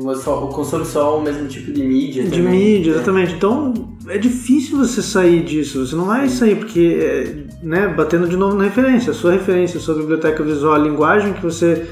[0.02, 2.52] Mas só- consome só o mesmo tipo de mídia De também.
[2.76, 3.34] mídia, exatamente.
[3.34, 3.72] Então
[4.08, 5.84] é difícil você sair disso.
[5.86, 9.10] Você não vai sair porque, é, né, batendo de novo na referência.
[9.10, 11.86] A sua referência, a sua biblioteca visual, a linguagem que você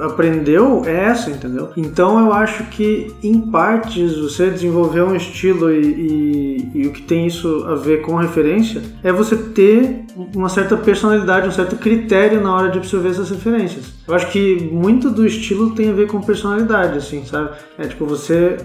[0.00, 1.68] aprendeu é essa, entendeu?
[1.76, 7.02] Então eu acho que, em partes, você desenvolver um estilo e, e- e o que
[7.02, 12.40] tem isso a ver com referência é você ter uma certa personalidade, um certo critério
[12.40, 13.86] na hora de absorver essas referências.
[14.08, 17.50] Eu acho que muito do estilo tem a ver com personalidade, assim, sabe?
[17.76, 18.56] É tipo você,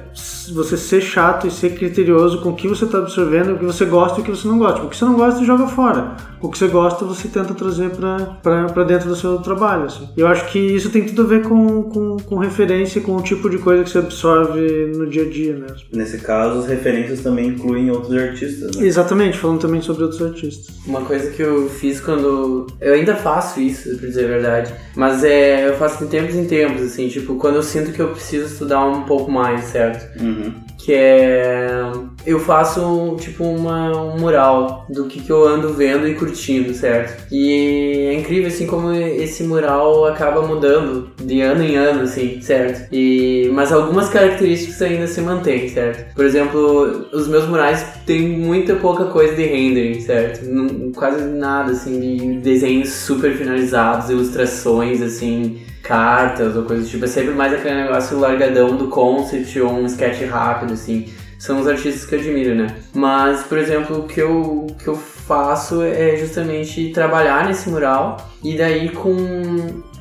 [0.53, 3.85] você ser chato e ser criterioso com o que você está absorvendo, o que você
[3.85, 4.75] gosta e o que você não gosta.
[4.75, 6.15] Tipo, O que você não gosta, joga fora.
[6.41, 10.07] O que você gosta, você tenta trazer para dentro do seu trabalho, assim.
[10.15, 13.49] Eu acho que isso tem tudo a ver com, com, com referência, com o tipo
[13.49, 15.87] de coisa que você absorve no dia a dia mesmo.
[15.91, 18.85] Nesse caso, as referências também incluem outros artistas, né?
[18.85, 20.75] Exatamente, falando também sobre outros artistas.
[20.85, 22.67] Uma coisa que eu fiz quando.
[22.79, 24.73] Eu ainda faço isso, pra dizer a verdade.
[24.95, 25.67] Mas é.
[25.67, 28.85] Eu faço de tempos em tempos, assim, tipo, quando eu sinto que eu preciso estudar
[28.85, 30.21] um pouco mais, certo?
[30.21, 30.53] Uhum.
[30.83, 31.91] Que é.
[32.25, 37.27] Eu faço, tipo, uma, um mural do que, que eu ando vendo e curtindo, certo?
[37.31, 42.87] E é incrível, assim, como esse mural acaba mudando de ano em ano, assim, certo?
[42.91, 46.13] E, mas algumas características ainda se mantêm, certo?
[46.13, 50.45] Por exemplo, os meus murais têm muita pouca coisa de rendering, certo?
[50.45, 55.59] Não, quase nada, assim, de desenhos super finalizados, ilustrações, assim,
[55.91, 57.05] cartas ou coisas do tipo.
[57.05, 61.05] É sempre mais aquele negócio largadão do concept ou um sketch rápido, assim.
[61.37, 62.67] São os artistas que eu admiro, né?
[62.93, 68.55] Mas, por exemplo, o que eu, que eu faço é justamente trabalhar nesse mural e
[68.55, 69.15] daí com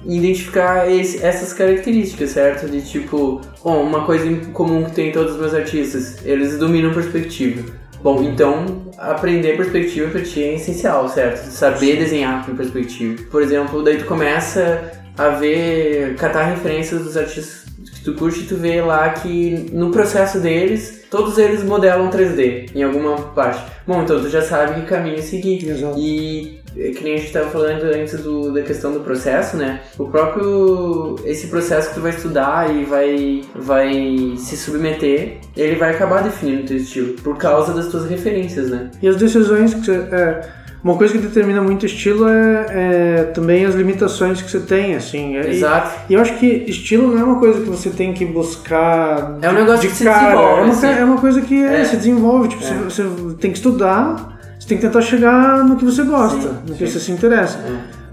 [0.04, 2.68] identificar esse- essas características, certo?
[2.68, 6.92] De tipo, bom, uma coisa em comum que tem todos os meus artistas, eles dominam
[6.92, 7.62] perspectiva.
[8.02, 11.44] Bom, então aprender perspectiva pra ti é essencial, certo?
[11.50, 13.22] Saber desenhar com perspectiva.
[13.30, 17.64] Por exemplo, daí tu começa a ver, catar referências dos artistas
[18.00, 22.70] que tu curte e tu vê lá que no processo deles, todos eles modelam 3D
[22.74, 23.62] em alguma parte.
[23.86, 25.68] Bom, então tu já sabe que caminho seguir.
[25.68, 25.98] Exato.
[25.98, 29.80] E é que nem a gente estava falando antes do, da questão do processo, né?
[29.98, 35.90] O próprio esse processo que tu vai estudar e vai vai se submeter, ele vai
[35.90, 38.90] acabar definindo o teu estilo por causa das tuas referências, né?
[39.02, 39.90] E as decisões que.
[39.90, 44.94] É, uma coisa que determina muito estilo é, é também as limitações que você tem,
[44.94, 45.34] assim.
[45.36, 45.90] E- Exato.
[46.08, 49.36] E eu acho que estilo não é uma coisa que você tem que buscar.
[49.42, 50.20] É um negócio de que se cara.
[50.30, 50.86] desenvolve, É uma, assim.
[50.86, 51.84] é uma coisa que é, É.
[51.84, 52.48] se desenvolve.
[52.48, 52.66] Tipo, É.
[52.84, 56.56] você, você tem que estudar, você tem que tentar chegar no que você gosta, Sim,
[56.66, 56.92] no que sim.
[56.92, 57.58] você se interessa.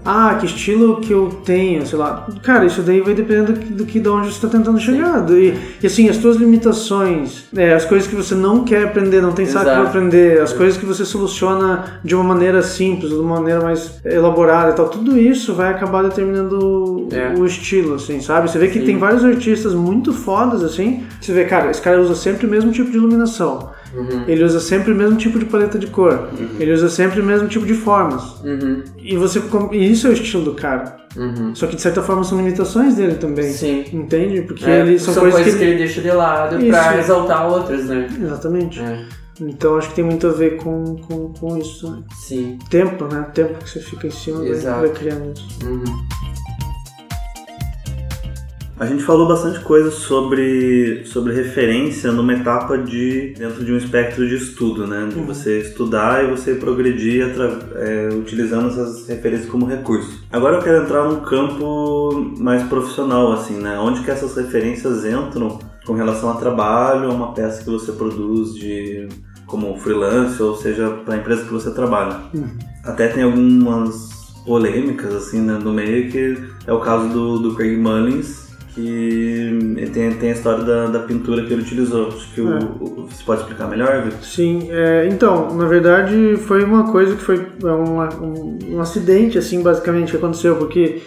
[0.04, 0.08] É.
[0.10, 2.26] ah, que estilo que eu tenho, sei lá.
[2.42, 5.28] Cara, isso daí vai depender do, que- de onde você está tentando chegar.
[5.30, 9.32] E, e assim, as tuas limitações, é, as coisas que você não quer aprender, não
[9.32, 13.36] tem saco para aprender, as coisas que você soluciona de uma maneira simples, de uma
[13.40, 17.34] maneira mais elaborada e tal, tudo isso vai acabar determinando É.
[17.38, 18.50] o estilo, assim, sabe?
[18.50, 18.86] Você vê que Sim.
[18.86, 22.70] tem vários artistas muito fodas, assim, você vê, cara, esse cara usa sempre o mesmo
[22.72, 23.70] tipo de iluminação.
[23.94, 24.24] Uhum.
[24.26, 26.28] Ele usa sempre o mesmo tipo de paleta de cor.
[26.58, 28.40] Ele usa sempre o mesmo tipo de formas.
[28.42, 28.82] Uhum.
[28.98, 30.96] E você e isso é o estilo do cara.
[31.16, 31.54] Uhum.
[31.54, 33.50] Só que de certa forma são limitações dele também.
[33.50, 33.84] Sim.
[33.92, 34.42] Entende?
[34.42, 36.68] Porque É, eles são, são coisas, coisas que, que ele deixa de lado Isso.
[36.68, 38.08] pra exaltar outras, né?
[38.22, 38.80] Exatamente.
[38.80, 39.04] É.
[39.40, 41.90] Então acho que tem muito a ver com, com, com isso.
[41.90, 42.02] Né?
[42.16, 42.58] Sim.
[42.68, 43.24] Tempo, né?
[43.32, 44.80] Tempo que você fica em cima vai, Exato.
[44.80, 45.46] vai criando isso.
[48.78, 48.86] Uhum.
[48.86, 54.26] A gente falou bastante coisa sobre, sobre referência numa etapa de dentro de um espectro
[54.26, 55.08] de estudo, né?
[55.12, 57.26] De você estudar e você progredir
[57.76, 60.24] é, utilizando essas referências como recurso.
[60.30, 63.78] Agora eu quero entrar num campo mais profissional, assim, né?
[63.78, 68.54] Onde que essas referências entram com relação a trabalho, a uma peça que você produz
[68.54, 69.08] de
[69.46, 72.20] como freelance, ou seja, para a empresa que você trabalha.
[72.84, 77.76] Até tem algumas polêmicas assim né, no meio que é o caso do, do Craig
[77.76, 78.47] Mullins
[78.78, 82.58] que tem, tem a história da, da pintura que ele utilizou acho que o- É.
[82.80, 84.22] o- você pode explicar melhor Vitor?
[84.22, 89.36] Sim, é, então, na verdade foi uma coisa que foi é, uma- um, um acidente,
[89.38, 91.02] assim, basicamente, que aconteceu, porque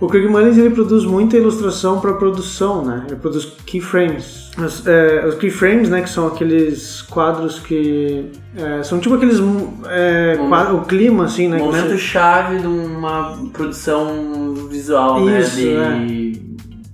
[0.00, 3.04] o Craig Mullins ele produz muita ilustração para produção, né?
[3.06, 4.46] Ele produz keyframes.
[4.58, 9.38] Os, é, os keyframes, né, que são aqueles quadros que é, são tipo aqueles
[9.88, 11.56] é, Um- quadro- o clima, assim, né?
[11.58, 11.96] que Momento você-
[12.60, 16.04] de uma produção visual, Isso, né?
[16.06, 16.35] De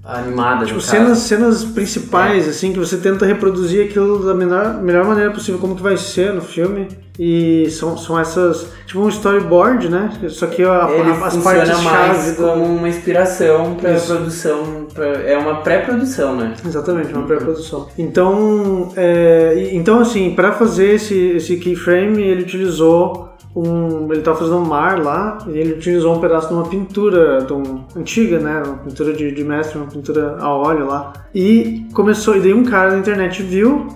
[0.05, 0.67] animada.
[0.67, 5.61] Tipo, cenas, cenas principais, assim, que você tenta reproduzir aquilo da melhor, melhor maneira possível,
[5.61, 6.89] como que vai ser no filme.
[7.19, 10.11] E são, são essas, tipo um storyboard, né?
[10.31, 12.43] Só que a, Ele a- as partes mais do...
[12.43, 14.07] como uma inspiração para Isso.
[14.07, 14.87] produção.
[14.95, 16.55] pra- é uma pré-produção, né?
[16.67, 17.87] Exatamente, uma pré-produção.
[17.99, 24.13] Então, é, então assim, para fazer esse, esse keyframe, ele utilizou um.
[24.13, 27.53] Ele tava fazendo um mar lá, e ele utilizou um pedaço de uma pintura de
[27.53, 28.63] um- antiga, né?
[28.65, 31.13] Uma pintura de, de mestre, uma pintura a óleo lá.
[31.35, 33.87] E começou, e daí um cara na internet viu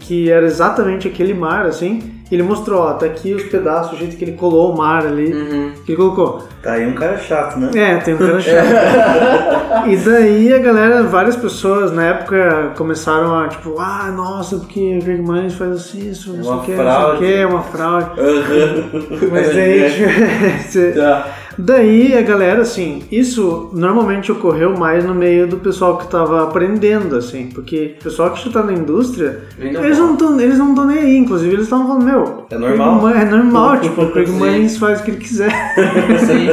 [0.00, 2.02] que era exatamente aquele mar, assim.
[2.30, 5.06] E ele mostrou, ó, tá aqui os pedaços, o jeito que ele colou o mar
[5.06, 5.72] ali, Uhum.
[5.86, 6.46] que ele colocou.
[6.62, 9.88] tá aí um cara chato né É, tem um cara chato.
[9.88, 15.04] e daí a galera, várias pessoas na época começaram a tipo, ah, nossa, porque o
[15.04, 17.46] Greg Mullins faz assim, isso, não sei Uma o que, não sei o que, é
[17.46, 18.10] uma fraude.
[18.20, 18.90] Aham.
[19.32, 21.26] Mas daí, você- Tá.
[21.58, 27.16] Daí a galera, assim, isso normalmente ocorreu mais no meio do pessoal que tava aprendendo,
[27.16, 30.06] assim, porque o pessoal que já tá na indústria, Ainda eles bom.
[30.06, 33.08] não estão eles não tão nem aí, inclusive eles estavam falando, meu, É normal.
[33.10, 34.28] É normal, tipo, o Craig.
[34.30, 35.50] Mullins faz o que ele quiser.
[36.26, 36.48] Sim.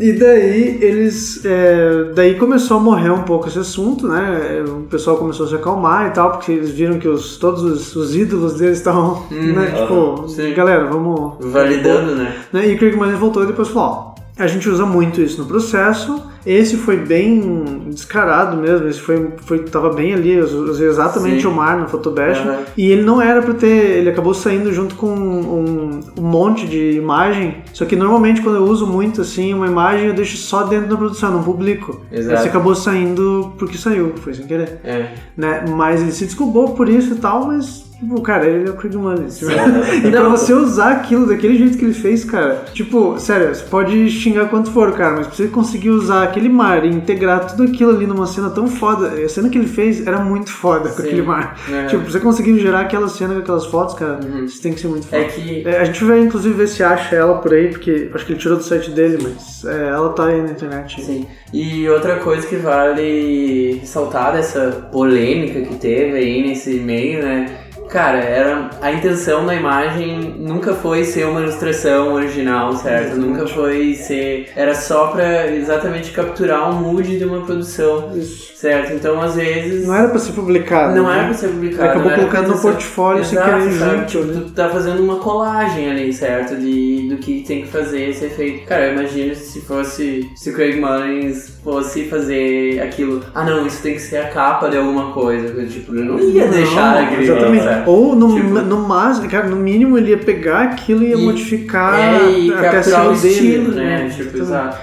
[0.00, 1.44] E daí eles.
[1.44, 4.64] é, daí começou a morrer um pouco esse assunto, né?
[4.66, 7.94] O pessoal começou a se acalmar e tal, porque eles viram que os, todos os,
[7.94, 9.22] os ídolos deles estavam.
[9.30, 10.52] né, tipo, sim.
[10.52, 11.34] galera, vamos.
[11.40, 12.34] Validando, né?
[12.52, 12.70] Né?
[12.70, 15.46] E o Craig Mullins voltou e depois falou: ó, a gente usa muito isso no
[15.46, 16.34] processo.
[16.44, 21.46] Esse foi bem descarado mesmo, esse foi, foi tava bem ali, eu usei exatamente Sim.
[21.46, 22.38] o mar no Photobash.
[22.38, 22.58] Aham.
[22.76, 26.92] E ele não era pra ter, ele acabou saindo junto com um, um monte de
[26.92, 27.62] imagem.
[27.72, 30.96] Só que normalmente quando eu uso muito assim uma imagem eu deixo só dentro da
[30.96, 32.02] produção, não publico.
[32.12, 32.34] Exato.
[32.34, 34.80] Esse acabou saindo porque saiu, foi sem querer.
[34.84, 35.14] É.
[35.34, 35.64] Né?
[35.66, 39.38] Mas ele se desculpou por isso e tal, mas tipo, cara, ele é o Mullins.
[39.38, 39.50] tipo.
[40.04, 44.10] E pra você usar aquilo daquele jeito que ele fez, cara, tipo, sério, você pode
[44.10, 47.90] xingar quanto for, cara, mas pra você conseguir usar aquele mar e integrar tudo aquilo
[47.90, 51.02] ali numa cena tão foda, a cena que ele fez era muito foda com Sim.
[51.02, 51.58] aquele mar.
[51.70, 51.86] É.
[51.86, 54.88] Tipo, pra você conseguir gerar aquela cena com aquelas fotos, cara, você tem que ser
[54.88, 55.22] muito foda.
[55.22, 55.62] É que.
[55.66, 58.40] É, a gente vai inclusive ver se acha ela por aí, porque acho que ele
[58.40, 61.02] tirou do site dele, mas é, ela tá aí na internet.
[61.02, 61.26] Sim.
[61.52, 67.63] E outra coisa que vale ressaltar dessa polêmica que teve aí nesse meio, né?
[67.88, 73.16] Cara, era a intenção da imagem nunca foi ser uma ilustração original, certo?
[73.16, 74.48] Nunca foi ser.
[74.56, 78.56] Era só pra exatamente capturar o mood de uma produção, Isso.
[78.56, 78.92] certo?
[78.94, 79.86] Então, às vezes.
[79.86, 80.94] Não era pra ser publicado.
[80.96, 81.18] Não né?
[81.18, 81.88] era pra ser publicado.
[81.90, 83.96] Acabou colocando no portfólio sem Exato, querer sabe?
[83.96, 84.42] junto, Tipo, né?
[84.46, 86.56] tu tá fazendo uma colagem ali, certo?
[86.56, 88.66] De, do que tem que fazer, ser feito.
[88.66, 90.28] Cara, eu imagino se fosse.
[90.34, 93.22] Se o Craig Mullins fosse fazer aquilo.
[93.34, 95.64] Ah, não, isso tem que ser a capa de alguma coisa.
[95.66, 97.73] Tipo, eu não ia deixar Não, aquele Exatamente.
[97.86, 101.24] Ou no, Tipo- no máximo, cara, no mínimo ele ia pegar aquilo e ia E-
[101.24, 104.10] modificar É, e até capturar o ser dele, estilo, né?
[104.14, 104.78] Tipo, exato.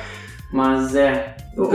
[0.51, 1.35] Mas é.
[1.57, 1.69] o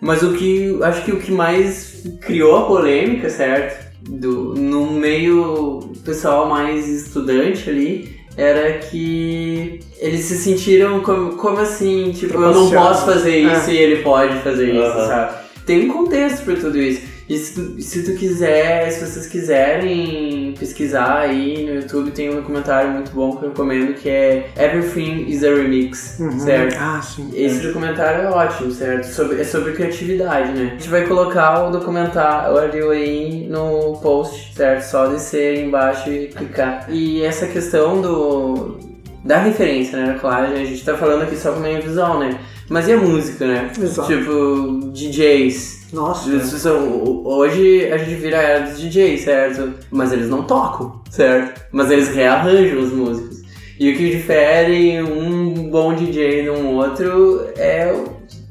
[0.00, 0.78] Mas o que.
[0.82, 3.88] Acho que o que mais criou a polêmica, certo?
[4.08, 8.16] Do, no meio pessoal mais estudante ali.
[8.36, 13.52] era que eles se sentiram como, como assim, tipo, eu não posso fazer É.
[13.52, 15.06] isso e ele pode fazer isso, Aham.
[15.08, 15.34] sabe?
[15.66, 17.02] Tem um contexto pra tudo isso.
[17.28, 22.36] E se tu, se tu quiser, se vocês quiserem pesquisar aí no YouTube, tem um
[22.36, 26.38] documentário muito bom que eu recomendo que é Everything is a Remix, Uhum.
[26.40, 26.76] certo?
[26.80, 27.30] Ah, sim.
[27.34, 29.04] Esse documentário é ótimo, certo?
[29.08, 30.68] Sobre, é sobre criatividade, né?
[30.72, 34.82] A gente vai colocar o documentário aí no post, certo?
[34.84, 36.86] Só descer embaixo e clicar.
[36.88, 38.78] E essa questão do
[39.24, 40.16] da referência, né?
[40.18, 42.38] Claro, a gente tá falando aqui só como meio visual, né?
[42.70, 43.70] Mas e a música, né?
[43.78, 44.08] Exato.
[44.08, 45.77] Tipo, DJs.
[45.92, 46.28] Nossa.
[46.30, 49.74] Eles são- Hoje a gente vira a era dos DJs, certo?
[49.90, 51.60] Mas eles não tocam, certo?
[51.72, 53.38] Mas eles rearranjam as músicas.
[53.80, 57.92] E o que difere um bom DJ de um outro é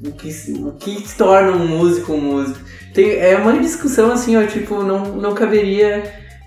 [0.04, 0.30] o que,
[0.64, 2.60] o que torna um músico um músico.
[2.94, 6.04] Tem, é uma discussão assim, ó, tipo, não, não caberia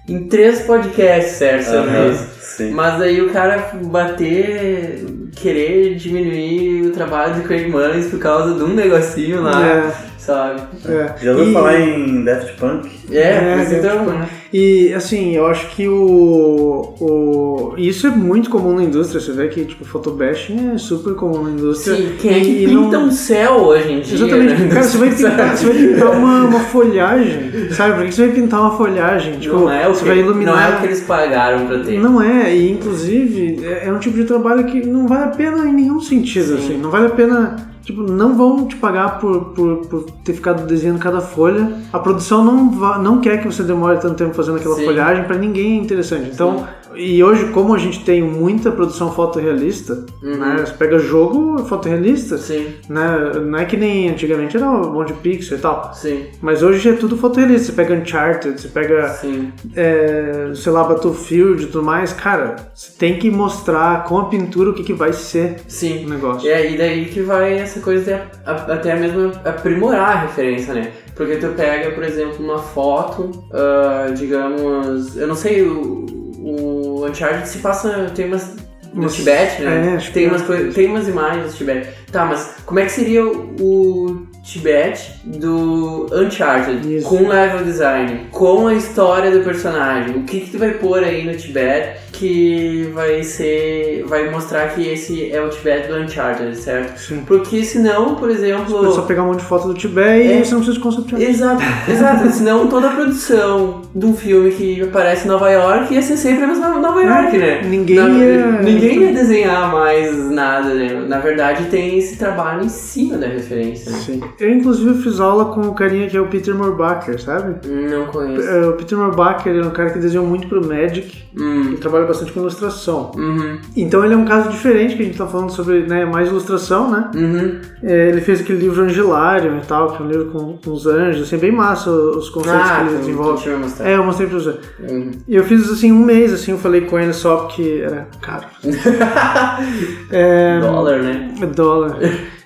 [0.09, 1.65] em três podcasts, certo?
[1.67, 2.29] sobre isso.
[2.41, 2.71] Sim.
[2.73, 5.05] Mas aí o cara bater,
[5.37, 10.61] querer diminuir o trabalho do Craig Mullins por causa de um negocinho lá, É, sabe?
[10.87, 11.15] é.
[11.23, 12.89] Já ouviu E- falar em Daft Punk?
[13.13, 14.29] É, mas é, então, né?
[14.53, 17.75] E assim, eu acho que o, o.
[17.77, 19.21] Isso é muito comum na indústria.
[19.21, 21.97] Você vê que tipo, photobashing é super comum na indústria.
[21.97, 24.15] Sim, quem é que pinta não- um céu hoje em dia?
[24.17, 24.61] Exatamente.
[24.63, 24.69] né?
[24.69, 27.71] Cara, você vai pintar, você vai pintar uma, uma folhagem.
[27.71, 27.95] Sabe?
[27.95, 29.39] Por que você vai pintar uma folhagem?
[29.39, 30.55] Tipo, não, é o você que, vai iluminar.
[30.57, 31.99] não é o que eles pagaram pra ter.
[32.01, 35.65] Não é, e inclusive é é um tipo de trabalho que não vale a pena
[35.67, 36.55] em nenhum sentido, Sim.
[36.59, 36.77] assim.
[36.77, 37.70] Não vale a pena.
[37.91, 41.73] Tipo, não vão te pagar por, por, por ter ficado desenhando cada folha.
[41.93, 44.85] A produção não, não quer que você demore tanto tempo fazendo aquela Sim.
[44.85, 46.31] folhagem, pra ninguém é interessante.
[46.33, 50.37] Então, e hoje, como a gente tem muita produção fotorrealista, Uhum.
[50.37, 50.57] né?
[50.67, 53.33] Você pega jogo fotorrealista, Sim, né?
[53.45, 55.93] Não é que nem antigamente era um monte de pixel e tal.
[55.95, 57.67] sim, Mas hoje é tudo fotorrealista.
[57.67, 59.53] Você pega Uncharted, você pega sim.
[59.77, 64.71] é, sei lá, Battlefield e tudo mais, cara, você tem que mostrar com a pintura
[64.71, 66.07] o que, que vai ser Sim.
[66.07, 66.47] o negócio.
[66.47, 70.21] E é aí daí que vai essa coisa de a- a- até mesmo aprimorar a
[70.23, 70.91] referência, né?
[71.15, 76.07] Porque tu pega, por exemplo, uma foto, ah, digamos, eu não sei, o,
[76.43, 78.57] o Uncharted se passa, tem umas
[78.93, 79.95] no Umas- Tibete, né?
[79.95, 80.45] é, tem, que umas é.
[80.47, 81.91] coi- tem umas imagens do Tibete.
[82.11, 86.97] Tá, mas como é que seria o, o Tibete do Uncharted?
[86.97, 87.07] Isso.
[87.09, 90.17] Com level design, com a história do personagem.
[90.17, 94.05] O que que tu vai pôr aí no Tibete que vai ser...
[94.07, 96.99] vai mostrar que esse é o Tibete do Uncharted, certo?
[96.99, 97.23] Sim.
[97.27, 98.87] Porque senão, por exemplo...
[98.87, 100.41] É só pegar um monte de foto do Tibete É.
[100.41, 101.23] e você não precisa de concept art.
[101.25, 102.29] Exato, exato.
[102.41, 106.45] Senão toda a produção de um filme que aparece em Nova York ia ser sempre
[106.45, 107.63] a mesma Nova York, né?
[107.65, 111.05] Ninguém Na- ia- ninguém ia desenhar mais nada, né?
[111.09, 113.91] Na verdade tem esse trabalho em cima da referência.
[113.91, 113.99] né?
[113.99, 114.21] Sim.
[114.39, 117.67] Eu, inclusive, fiz aula com o carinha que é o Peter Morbacher, sabe?
[117.69, 118.49] Não conheço.
[118.49, 121.25] É, O Peter Morbacher ele é um cara que desenhou muito pro Magic.
[121.39, 121.65] Hum.
[121.69, 123.13] Ele trabalha bastante com ilustração.
[123.17, 123.59] Uhum.
[123.77, 126.91] Então ele é um caso diferente, que a gente tá falando sobre né, mais ilustração,
[126.91, 127.11] né?
[127.15, 127.61] Uhum.
[127.83, 130.87] É, ele fez aquele livro Angelarium e tal, que é um livro com, com os
[130.87, 133.51] anjos, assim, bem massa os conceitos Ah, que ele desenvolve.
[133.57, 133.91] mostrado.
[133.91, 134.59] É, eu mostrei pra você.
[134.89, 135.11] Uhum.
[135.27, 138.47] E eu fiz assim um mês, assim, eu falei com ele só porque era caro.
[140.11, 141.33] é, Dólar, né?
[141.55, 141.99] dólar.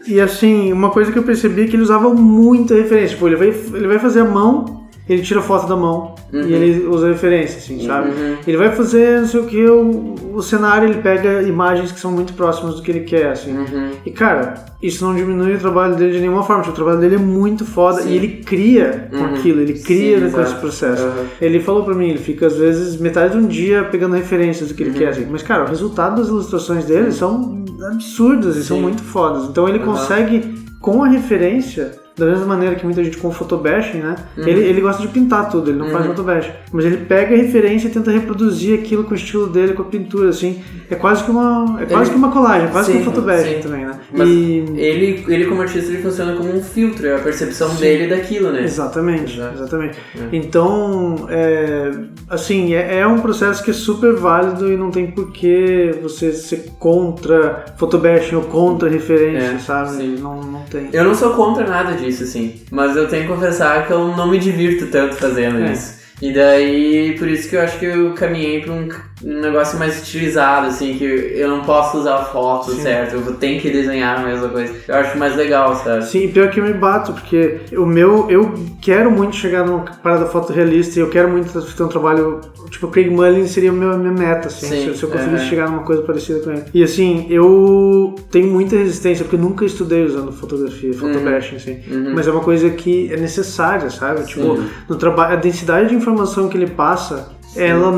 [0.07, 3.14] E assim, uma coisa que eu percebi é que ele usava muita referência.
[3.14, 6.86] Tipo, ele vai, ele vai fazer a mão, ele tira foto da mão e ele
[6.86, 8.08] usa referência, assim, sabe?
[8.10, 8.36] Uhum.
[8.46, 12.10] Ele vai fazer, não sei o que, o, o cenário, ele pega imagens que são
[12.10, 13.56] muito próximas do que ele quer, assim.
[13.56, 13.90] Uhum.
[14.04, 16.62] E cara, isso não diminui o trabalho dele de nenhuma forma.
[16.62, 18.10] tipo, O trabalho dele é muito foda Sim.
[18.10, 19.34] e ele cria com Uhum.
[19.34, 21.04] aquilo, ele cria Sim, com esse processo.
[21.04, 21.24] Uhum.
[21.40, 24.74] Ele falou pra mim, ele fica às vezes metade de um dia pegando referências do
[24.74, 24.96] que ele Uhum.
[24.96, 25.26] quer, assim.
[25.30, 27.62] Mas cara, o resultado das ilustrações dele são
[27.92, 29.44] absurdas e são muito fodas.
[29.50, 29.84] Então ele Uhum.
[29.84, 32.02] consegue, com a referência.
[32.16, 34.14] Da mesma maneira que muita gente com photobashing, né?
[34.38, 34.46] Uhum.
[34.46, 36.53] Ele, ele gosta de pintar tudo, ele não faz photobashing.
[36.72, 39.87] Mas ele pega a referência e tenta reproduzir aquilo com o estilo dele, com a
[39.87, 40.62] pintura, assim.
[40.88, 43.05] É quase que uma, é quase Ele- que uma colagem, é quase que Sim, um
[43.07, 43.61] photobashing sim.
[43.62, 43.98] também, né?
[44.12, 44.64] Mas E...
[44.77, 47.81] ele, ele, como artista, ele funciona como um filtro, é a percepção Sim.
[47.81, 48.62] dele daquilo, né?
[48.62, 49.55] Exatamente, Exato.
[49.57, 49.98] exatamente.
[50.16, 50.37] É.
[50.37, 51.90] Então, é,
[52.31, 56.33] assim, é, é um processo que é super válido e não tem por que você
[56.33, 60.03] ser contra photobashing ou contra referência, É, sabe?
[60.20, 60.88] Não, não tem.
[60.92, 62.60] Eu não sou contra nada disso, assim.
[62.70, 65.72] Mas eu tenho que confessar que eu não me divirto tanto fazendo É.
[65.72, 65.94] isso.
[66.22, 68.88] E daí, por isso que eu acho que eu caminhei pra um,
[69.22, 72.83] um negócio mais estilizado, assim, que eu não posso usar foto, Sim.
[72.83, 73.14] certo?
[73.16, 74.74] Eu ter que desenhar a mesma coisa.
[74.88, 76.05] Eu acho mais legal, sabe?
[76.07, 80.27] Sim, pior que eu me bato, porque o meu, eu quero muito chegar numa parada
[80.27, 84.12] fotorrealista e eu quero muito ter um trabalho, tipo, Craig Mullin seria a minha, minha
[84.12, 85.48] meta, assim, Sim, se, se eu conseguisse é.
[85.48, 86.64] chegar numa coisa parecida com ele.
[86.74, 92.12] E assim, eu tenho muita resistência, porque eu nunca estudei usando fotografia, photobashing, assim, Uhum.
[92.15, 94.25] mas é uma coisa que é necessária, sabe?
[94.25, 94.58] Tipo,
[94.88, 97.92] no trabalho, a densidade de informação que ele passa ela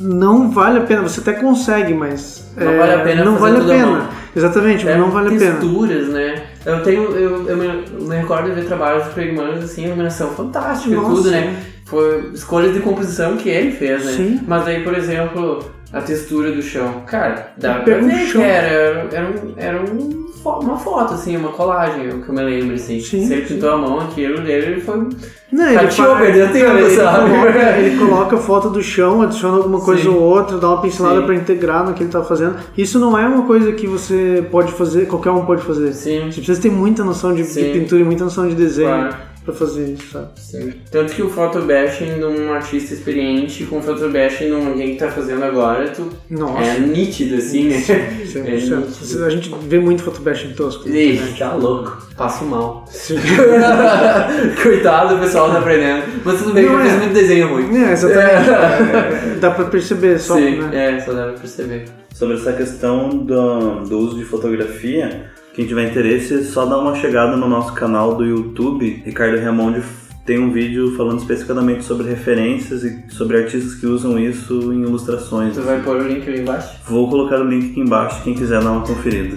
[0.00, 1.02] não vale a pena.
[1.02, 4.08] Você até consegue, mas Não é, vale a pena não fazer vale a pena.
[4.36, 5.52] Exatamente, É, não vale a pena.
[5.52, 6.42] texturas, né?
[6.64, 10.28] Eu tenho, eu, eu me, me recordo de ver trabalhos do Craig Mann, assim, iluminação
[10.30, 11.14] fantástica, Nossa.
[11.14, 11.56] tudo, né?
[11.86, 14.12] Foi escolhas de composição que ele fez, né?
[14.12, 14.40] Sim.
[14.46, 17.02] Mas aí, por exemplo, a textura do chão.
[17.06, 18.42] Cara, dá pra um ver chão.
[18.42, 22.42] que era, era, um, era um, uma foto, assim, uma colagem, o que eu me
[22.42, 23.00] lembro, assim.
[23.00, 25.08] Sim, Se ele pintou a mão, aquilo dele, ele foi...
[25.50, 27.30] Não, ele, fa- perdeu tempo, ele, sabe?
[27.30, 30.08] coloca, ele coloca a foto do chão, adiciona alguma coisa Sim.
[30.08, 32.56] ou outra, dá uma pincelada pra integrar no que ele tá fazendo.
[32.76, 35.92] Isso não é uma coisa que você pode fazer, qualquer um pode fazer.
[35.94, 39.16] Sim, Você precisa ter muita noção de, de pintura e muita noção de desenho claro.
[39.48, 40.28] Pra fazer isso, sabe?
[40.36, 40.72] Sim.
[40.90, 44.98] Tanto que o photobashing de um artista experiente com o photobashing de um alguém que
[44.98, 46.62] tá fazendo agora, tu Nossa.
[46.62, 47.76] é nítido, assim, né?
[47.78, 48.18] 100%.
[48.48, 49.24] É nítido.
[49.24, 50.86] a gente vê muito photobashing tosco.
[50.88, 51.96] Ixi, tá louco.
[52.16, 52.84] Passo mal.
[52.90, 53.16] Sim.
[54.62, 56.04] Coitado, o pessoal tá aprendendo.
[56.24, 56.96] Mas tudo bem que Não eu fiz é.
[56.98, 57.76] muito desenho ruim.
[57.84, 58.50] É, exatamente.
[58.50, 60.96] É, Dá pra perceber só, Sim, né?
[60.96, 61.84] é, só dá pra perceber.
[62.14, 67.36] Sobre essa questão do, do uso de fotografia, quem tiver interesse, só dá uma chegada
[67.36, 69.02] no nosso canal do YouTube.
[69.04, 69.82] Ricardo Remondi
[70.24, 75.56] tem um vídeo falando especificamente sobre referências e sobre artistas que usam isso em ilustrações.
[75.56, 76.78] Tu vai pôr o link ali embaixo?
[76.86, 79.34] Vou colocar o link aqui embaixo, quem quiser dar uma conferida.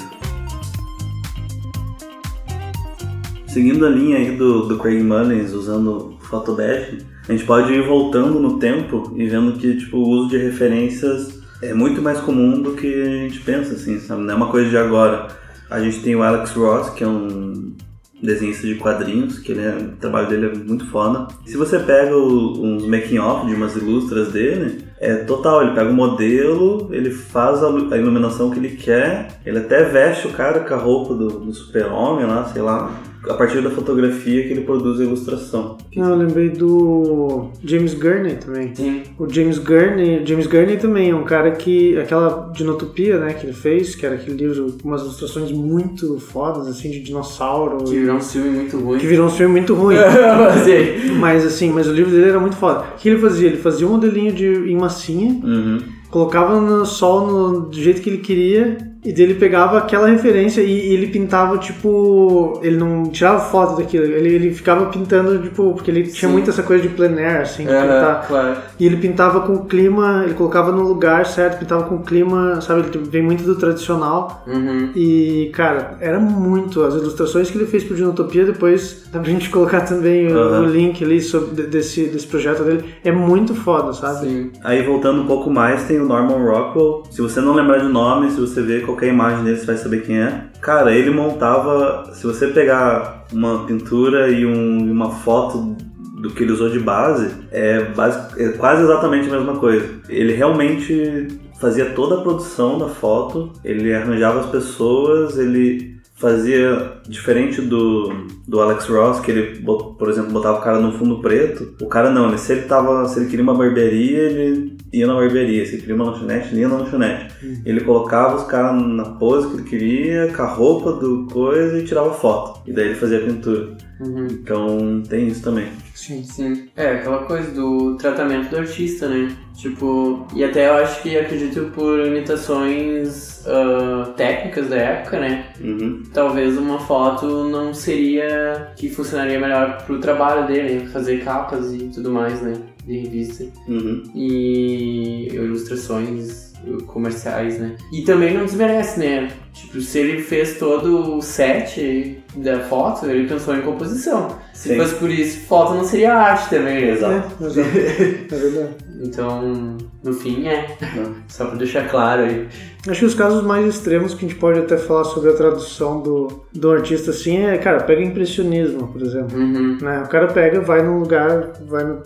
[3.47, 6.97] Seguindo a linha aí do, do Craig Mullins usando Photobash,
[7.27, 11.41] a gente pode ir voltando no tempo e vendo que tipo, o uso de referências
[11.63, 14.21] é muito mais comum do que a gente pensa, assim, sabe?
[14.21, 15.40] Não é uma coisa de agora.
[15.71, 17.73] A gente tem o Alex Ross, que é um
[18.21, 21.27] desenhista de quadrinhos, que ele é, o trabalho dele é muito foda.
[21.45, 25.93] Se você pega o- uns making-off de umas ilustras dele, é total, ele pega o
[25.93, 30.73] modelo, ele faz a, a iluminação que ele quer, ele até veste o cara com
[30.73, 32.91] a roupa do, do super-homem lá, sei lá,
[33.29, 35.77] a partir da fotografia que ele produz a ilustração.
[35.95, 38.73] Não, eu lembrei do James Gurney também.
[38.75, 39.03] Sim.
[39.19, 43.53] O James Gurney, James Gurney também é um cara que aquela dinotopia, né, que ele
[43.53, 48.15] fez, que era aquele livro com umas ilustrações muito fodas assim de dinossauro, Que virou
[48.15, 48.97] um filme muito ruim.
[48.99, 49.95] que virou um filme muito ruim.
[51.19, 52.79] Mas assim, mas o livro dele era muito foda.
[52.95, 53.47] O que ele fazia?
[53.47, 55.79] Ele fazia um modelinho de em massinha, Uhum.
[56.09, 60.93] colocava no sol no, do jeito que ele queria e dele pegava aquela referência e,
[60.93, 66.03] ele pintava tipo ele não tirava foto daquilo ele, ele ficava pintando tipo porque ele
[66.03, 66.33] tinha Sim.
[66.33, 68.57] muito essa coisa de plein air assim de Aham, pintar claro.
[68.79, 72.61] e ele pintava com o clima ele colocava no lugar certo pintava com o clima
[72.61, 74.89] sabe ele vem muito do tradicional Uhum.
[74.95, 79.49] e cara era muito as ilustrações que ele fez pro Dinotopia depois dá pra gente
[79.51, 83.93] colocar também o, o link ali sobre, de- desse, desse projeto dele é muito foda
[83.93, 84.51] sabe Sim.
[84.63, 87.03] Aí voltando um pouco mais, tem o Norman Rockwell.
[87.09, 90.01] Se você não lembrar de nome, se você ver qualquer imagem dele, você vai saber
[90.03, 90.43] quem é.
[90.61, 92.11] Cara, ele montava.
[92.13, 95.75] Se você pegar uma pintura e um- uma foto
[96.21, 99.87] do que ele usou de base, é, basi- é quase exatamente a mesma coisa.
[100.07, 101.27] Ele realmente
[101.59, 108.11] fazia toda a produção da foto, ele arranjava as pessoas, ele fazia diferente do,
[108.47, 111.73] do Alex Ross, que ele, por exemplo, botava o cara no fundo preto.
[111.81, 115.13] O cara não, ele, se ele tava, se ele queria uma barbearia, ele ia na
[115.13, 115.65] barbearia.
[115.65, 117.33] Se ele queria uma lanchonete, ele ia na lanchonete.
[117.65, 121.85] Ele colocava os caras na pose que ele queria, com a roupa do coisa e
[121.85, 122.61] tirava foto.
[122.67, 123.77] E daí ele fazia a pintura.
[123.99, 124.27] Uhum.
[124.31, 125.67] Então tem isso também.
[125.93, 126.69] sim Sim.
[126.75, 129.35] É, aquela coisa do tratamento do artista, né?
[129.55, 135.53] Tipo, e até eu acho que acredito por limitações ah, técnicas da época, né?
[135.59, 136.01] Uhum.
[136.11, 142.11] Talvez uma foto não seria que funcionaria melhor pro trabalho dele, fazer capas e tudo
[142.11, 142.53] mais, né?
[142.85, 143.45] De revista.
[143.67, 144.03] Uhum.
[144.15, 146.51] E ilustrações
[146.87, 147.75] comerciais, né?
[147.91, 149.31] E também não desmerece, né?
[149.53, 154.37] Tipo, se ele fez todo o set da foto, ele pensou em composição.
[154.53, 154.77] Se Sim.
[154.77, 156.91] fosse por isso, foto não seria arte também, né?
[156.91, 157.43] Exato.
[157.43, 157.69] É, exato.
[157.69, 158.75] é verdade.
[159.03, 160.77] Então, no fim, é.
[160.95, 161.15] Não.
[161.27, 162.47] Só pra deixar claro aí.
[162.87, 166.01] Acho que os casos mais extremos que a gente pode até falar sobre a tradução
[166.01, 169.37] do, do artista assim é, cara, pega impressionismo, por exemplo.
[169.37, 169.77] Uhum.
[169.81, 170.01] Né?
[170.03, 172.01] O cara pega, vai num lugar, vai no,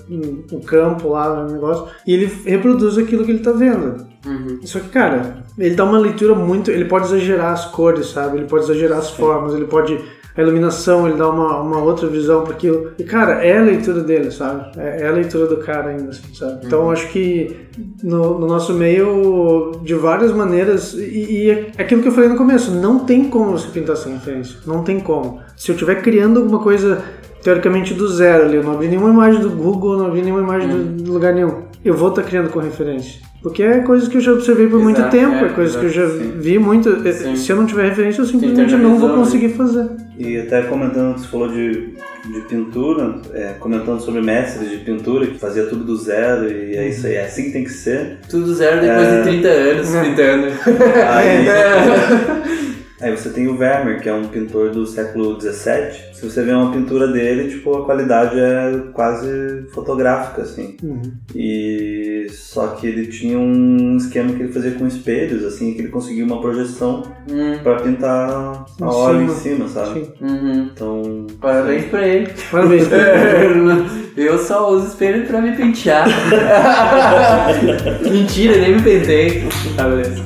[0.52, 4.06] no campo lá, no negócio, e ele reproduz aquilo que ele tá vendo.
[4.26, 4.60] Uhum.
[4.64, 6.72] Só que, cara, ele dá uma leitura muito.
[6.72, 8.38] Ele pode exagerar as cores, sabe?
[8.38, 10.04] Ele pode exagerar as formas, ele pode.
[10.36, 12.92] A iluminação, ele dá uma, uma outra visão para aquilo.
[13.00, 14.78] E, cara, é a leitura dele, sabe?
[14.78, 16.66] É, é a leitura do cara ainda, assim, sabe?
[16.66, 17.56] Então, acho que
[18.04, 22.36] no, no nosso meio, de várias maneiras, e, e é aquilo que eu falei no
[22.36, 24.58] começo, não tem como você pintar sem referência.
[24.66, 25.40] Não tem como.
[25.56, 27.02] Se eu estiver criando alguma coisa,
[27.42, 30.68] teoricamente, do zero ali, eu não abri nenhuma imagem do Google, não abri nenhuma imagem
[30.68, 31.65] do, do lugar nenhum.
[31.86, 33.22] Eu vou estar criando com referência.
[33.44, 35.86] Porque é coisas que eu já observei por muito Exato, tempo, é, é, coisas que
[35.86, 36.34] eu já sim.
[36.40, 37.08] vi muito.
[37.08, 37.36] É, Sim.
[37.36, 39.88] Se eu não tiver referência, eu simplesmente não vou internalizou, conseguir fazer.
[40.18, 41.94] E até comentando que você falou de,
[42.26, 46.88] de pintura, é, comentando sobre mestres de pintura que fazia tudo do zero e é
[46.90, 48.18] isso aí, é assim que tem que ser.
[48.28, 49.18] Tudo zero depois É.
[49.18, 50.04] de 30 anos É.
[50.04, 50.48] pintando.
[51.08, 52.75] Aí, É.
[53.02, 56.14] aí você tem o Vermeer, que é um pintor do século XVII.
[56.14, 60.78] Se você vê uma pintura dele, tipo, a qualidade é quase fotográfica, assim.
[60.82, 61.02] Uhum.
[61.36, 65.90] E só que ele tinha um esquema que ele fazia com espelhos, assim, que ele
[65.90, 69.68] conseguia uma projeção Hum, pra pintar a Em hora em cima.
[69.68, 70.06] cima, sabe?
[70.06, 70.12] Sim.
[70.22, 70.70] uhum.
[70.74, 71.28] Então.
[71.42, 72.30] Parabéns pra ele.
[72.52, 72.88] Parabéns.
[74.16, 76.08] Eu só uso espelho pra me pentear.
[78.10, 79.44] Mentira, nem me pentei.
[79.76, 80.24] Tá, beleza.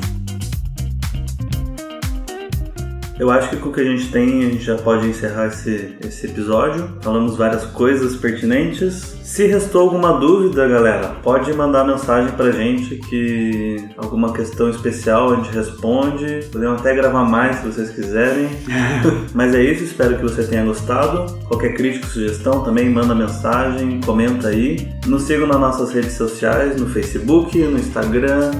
[3.19, 5.93] Eu acho que com o que a gente tem, a gente já pode encerrar esse,
[5.99, 6.89] esse episódio.
[7.01, 9.19] Falamos várias coisas pertinentes.
[9.23, 15.35] Se restou alguma dúvida, galera, pode mandar mensagem pra gente que alguma questão especial a
[15.35, 16.45] gente responde.
[16.49, 18.47] Podemos até gravar mais se vocês quiserem.
[19.35, 21.37] Mas é isso, espero que você tenha gostado.
[21.45, 24.87] Qualquer crítica, sugestão também manda mensagem, comenta aí.
[25.05, 28.51] Nos sigam nas nossas redes sociais, no Facebook, no Instagram,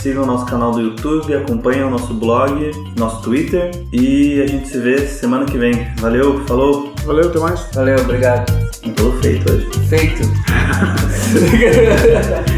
[0.00, 4.68] Sigam o nosso canal do YouTube, acompanhem o nosso blog, nosso Twitter e a gente
[4.68, 5.86] se vê semana que vem.
[5.98, 7.68] Valeu, falou, Valeu, até mais.
[7.74, 8.50] Valeu, obrigado.
[8.96, 9.68] falou feito hoje.
[9.88, 10.22] Feito.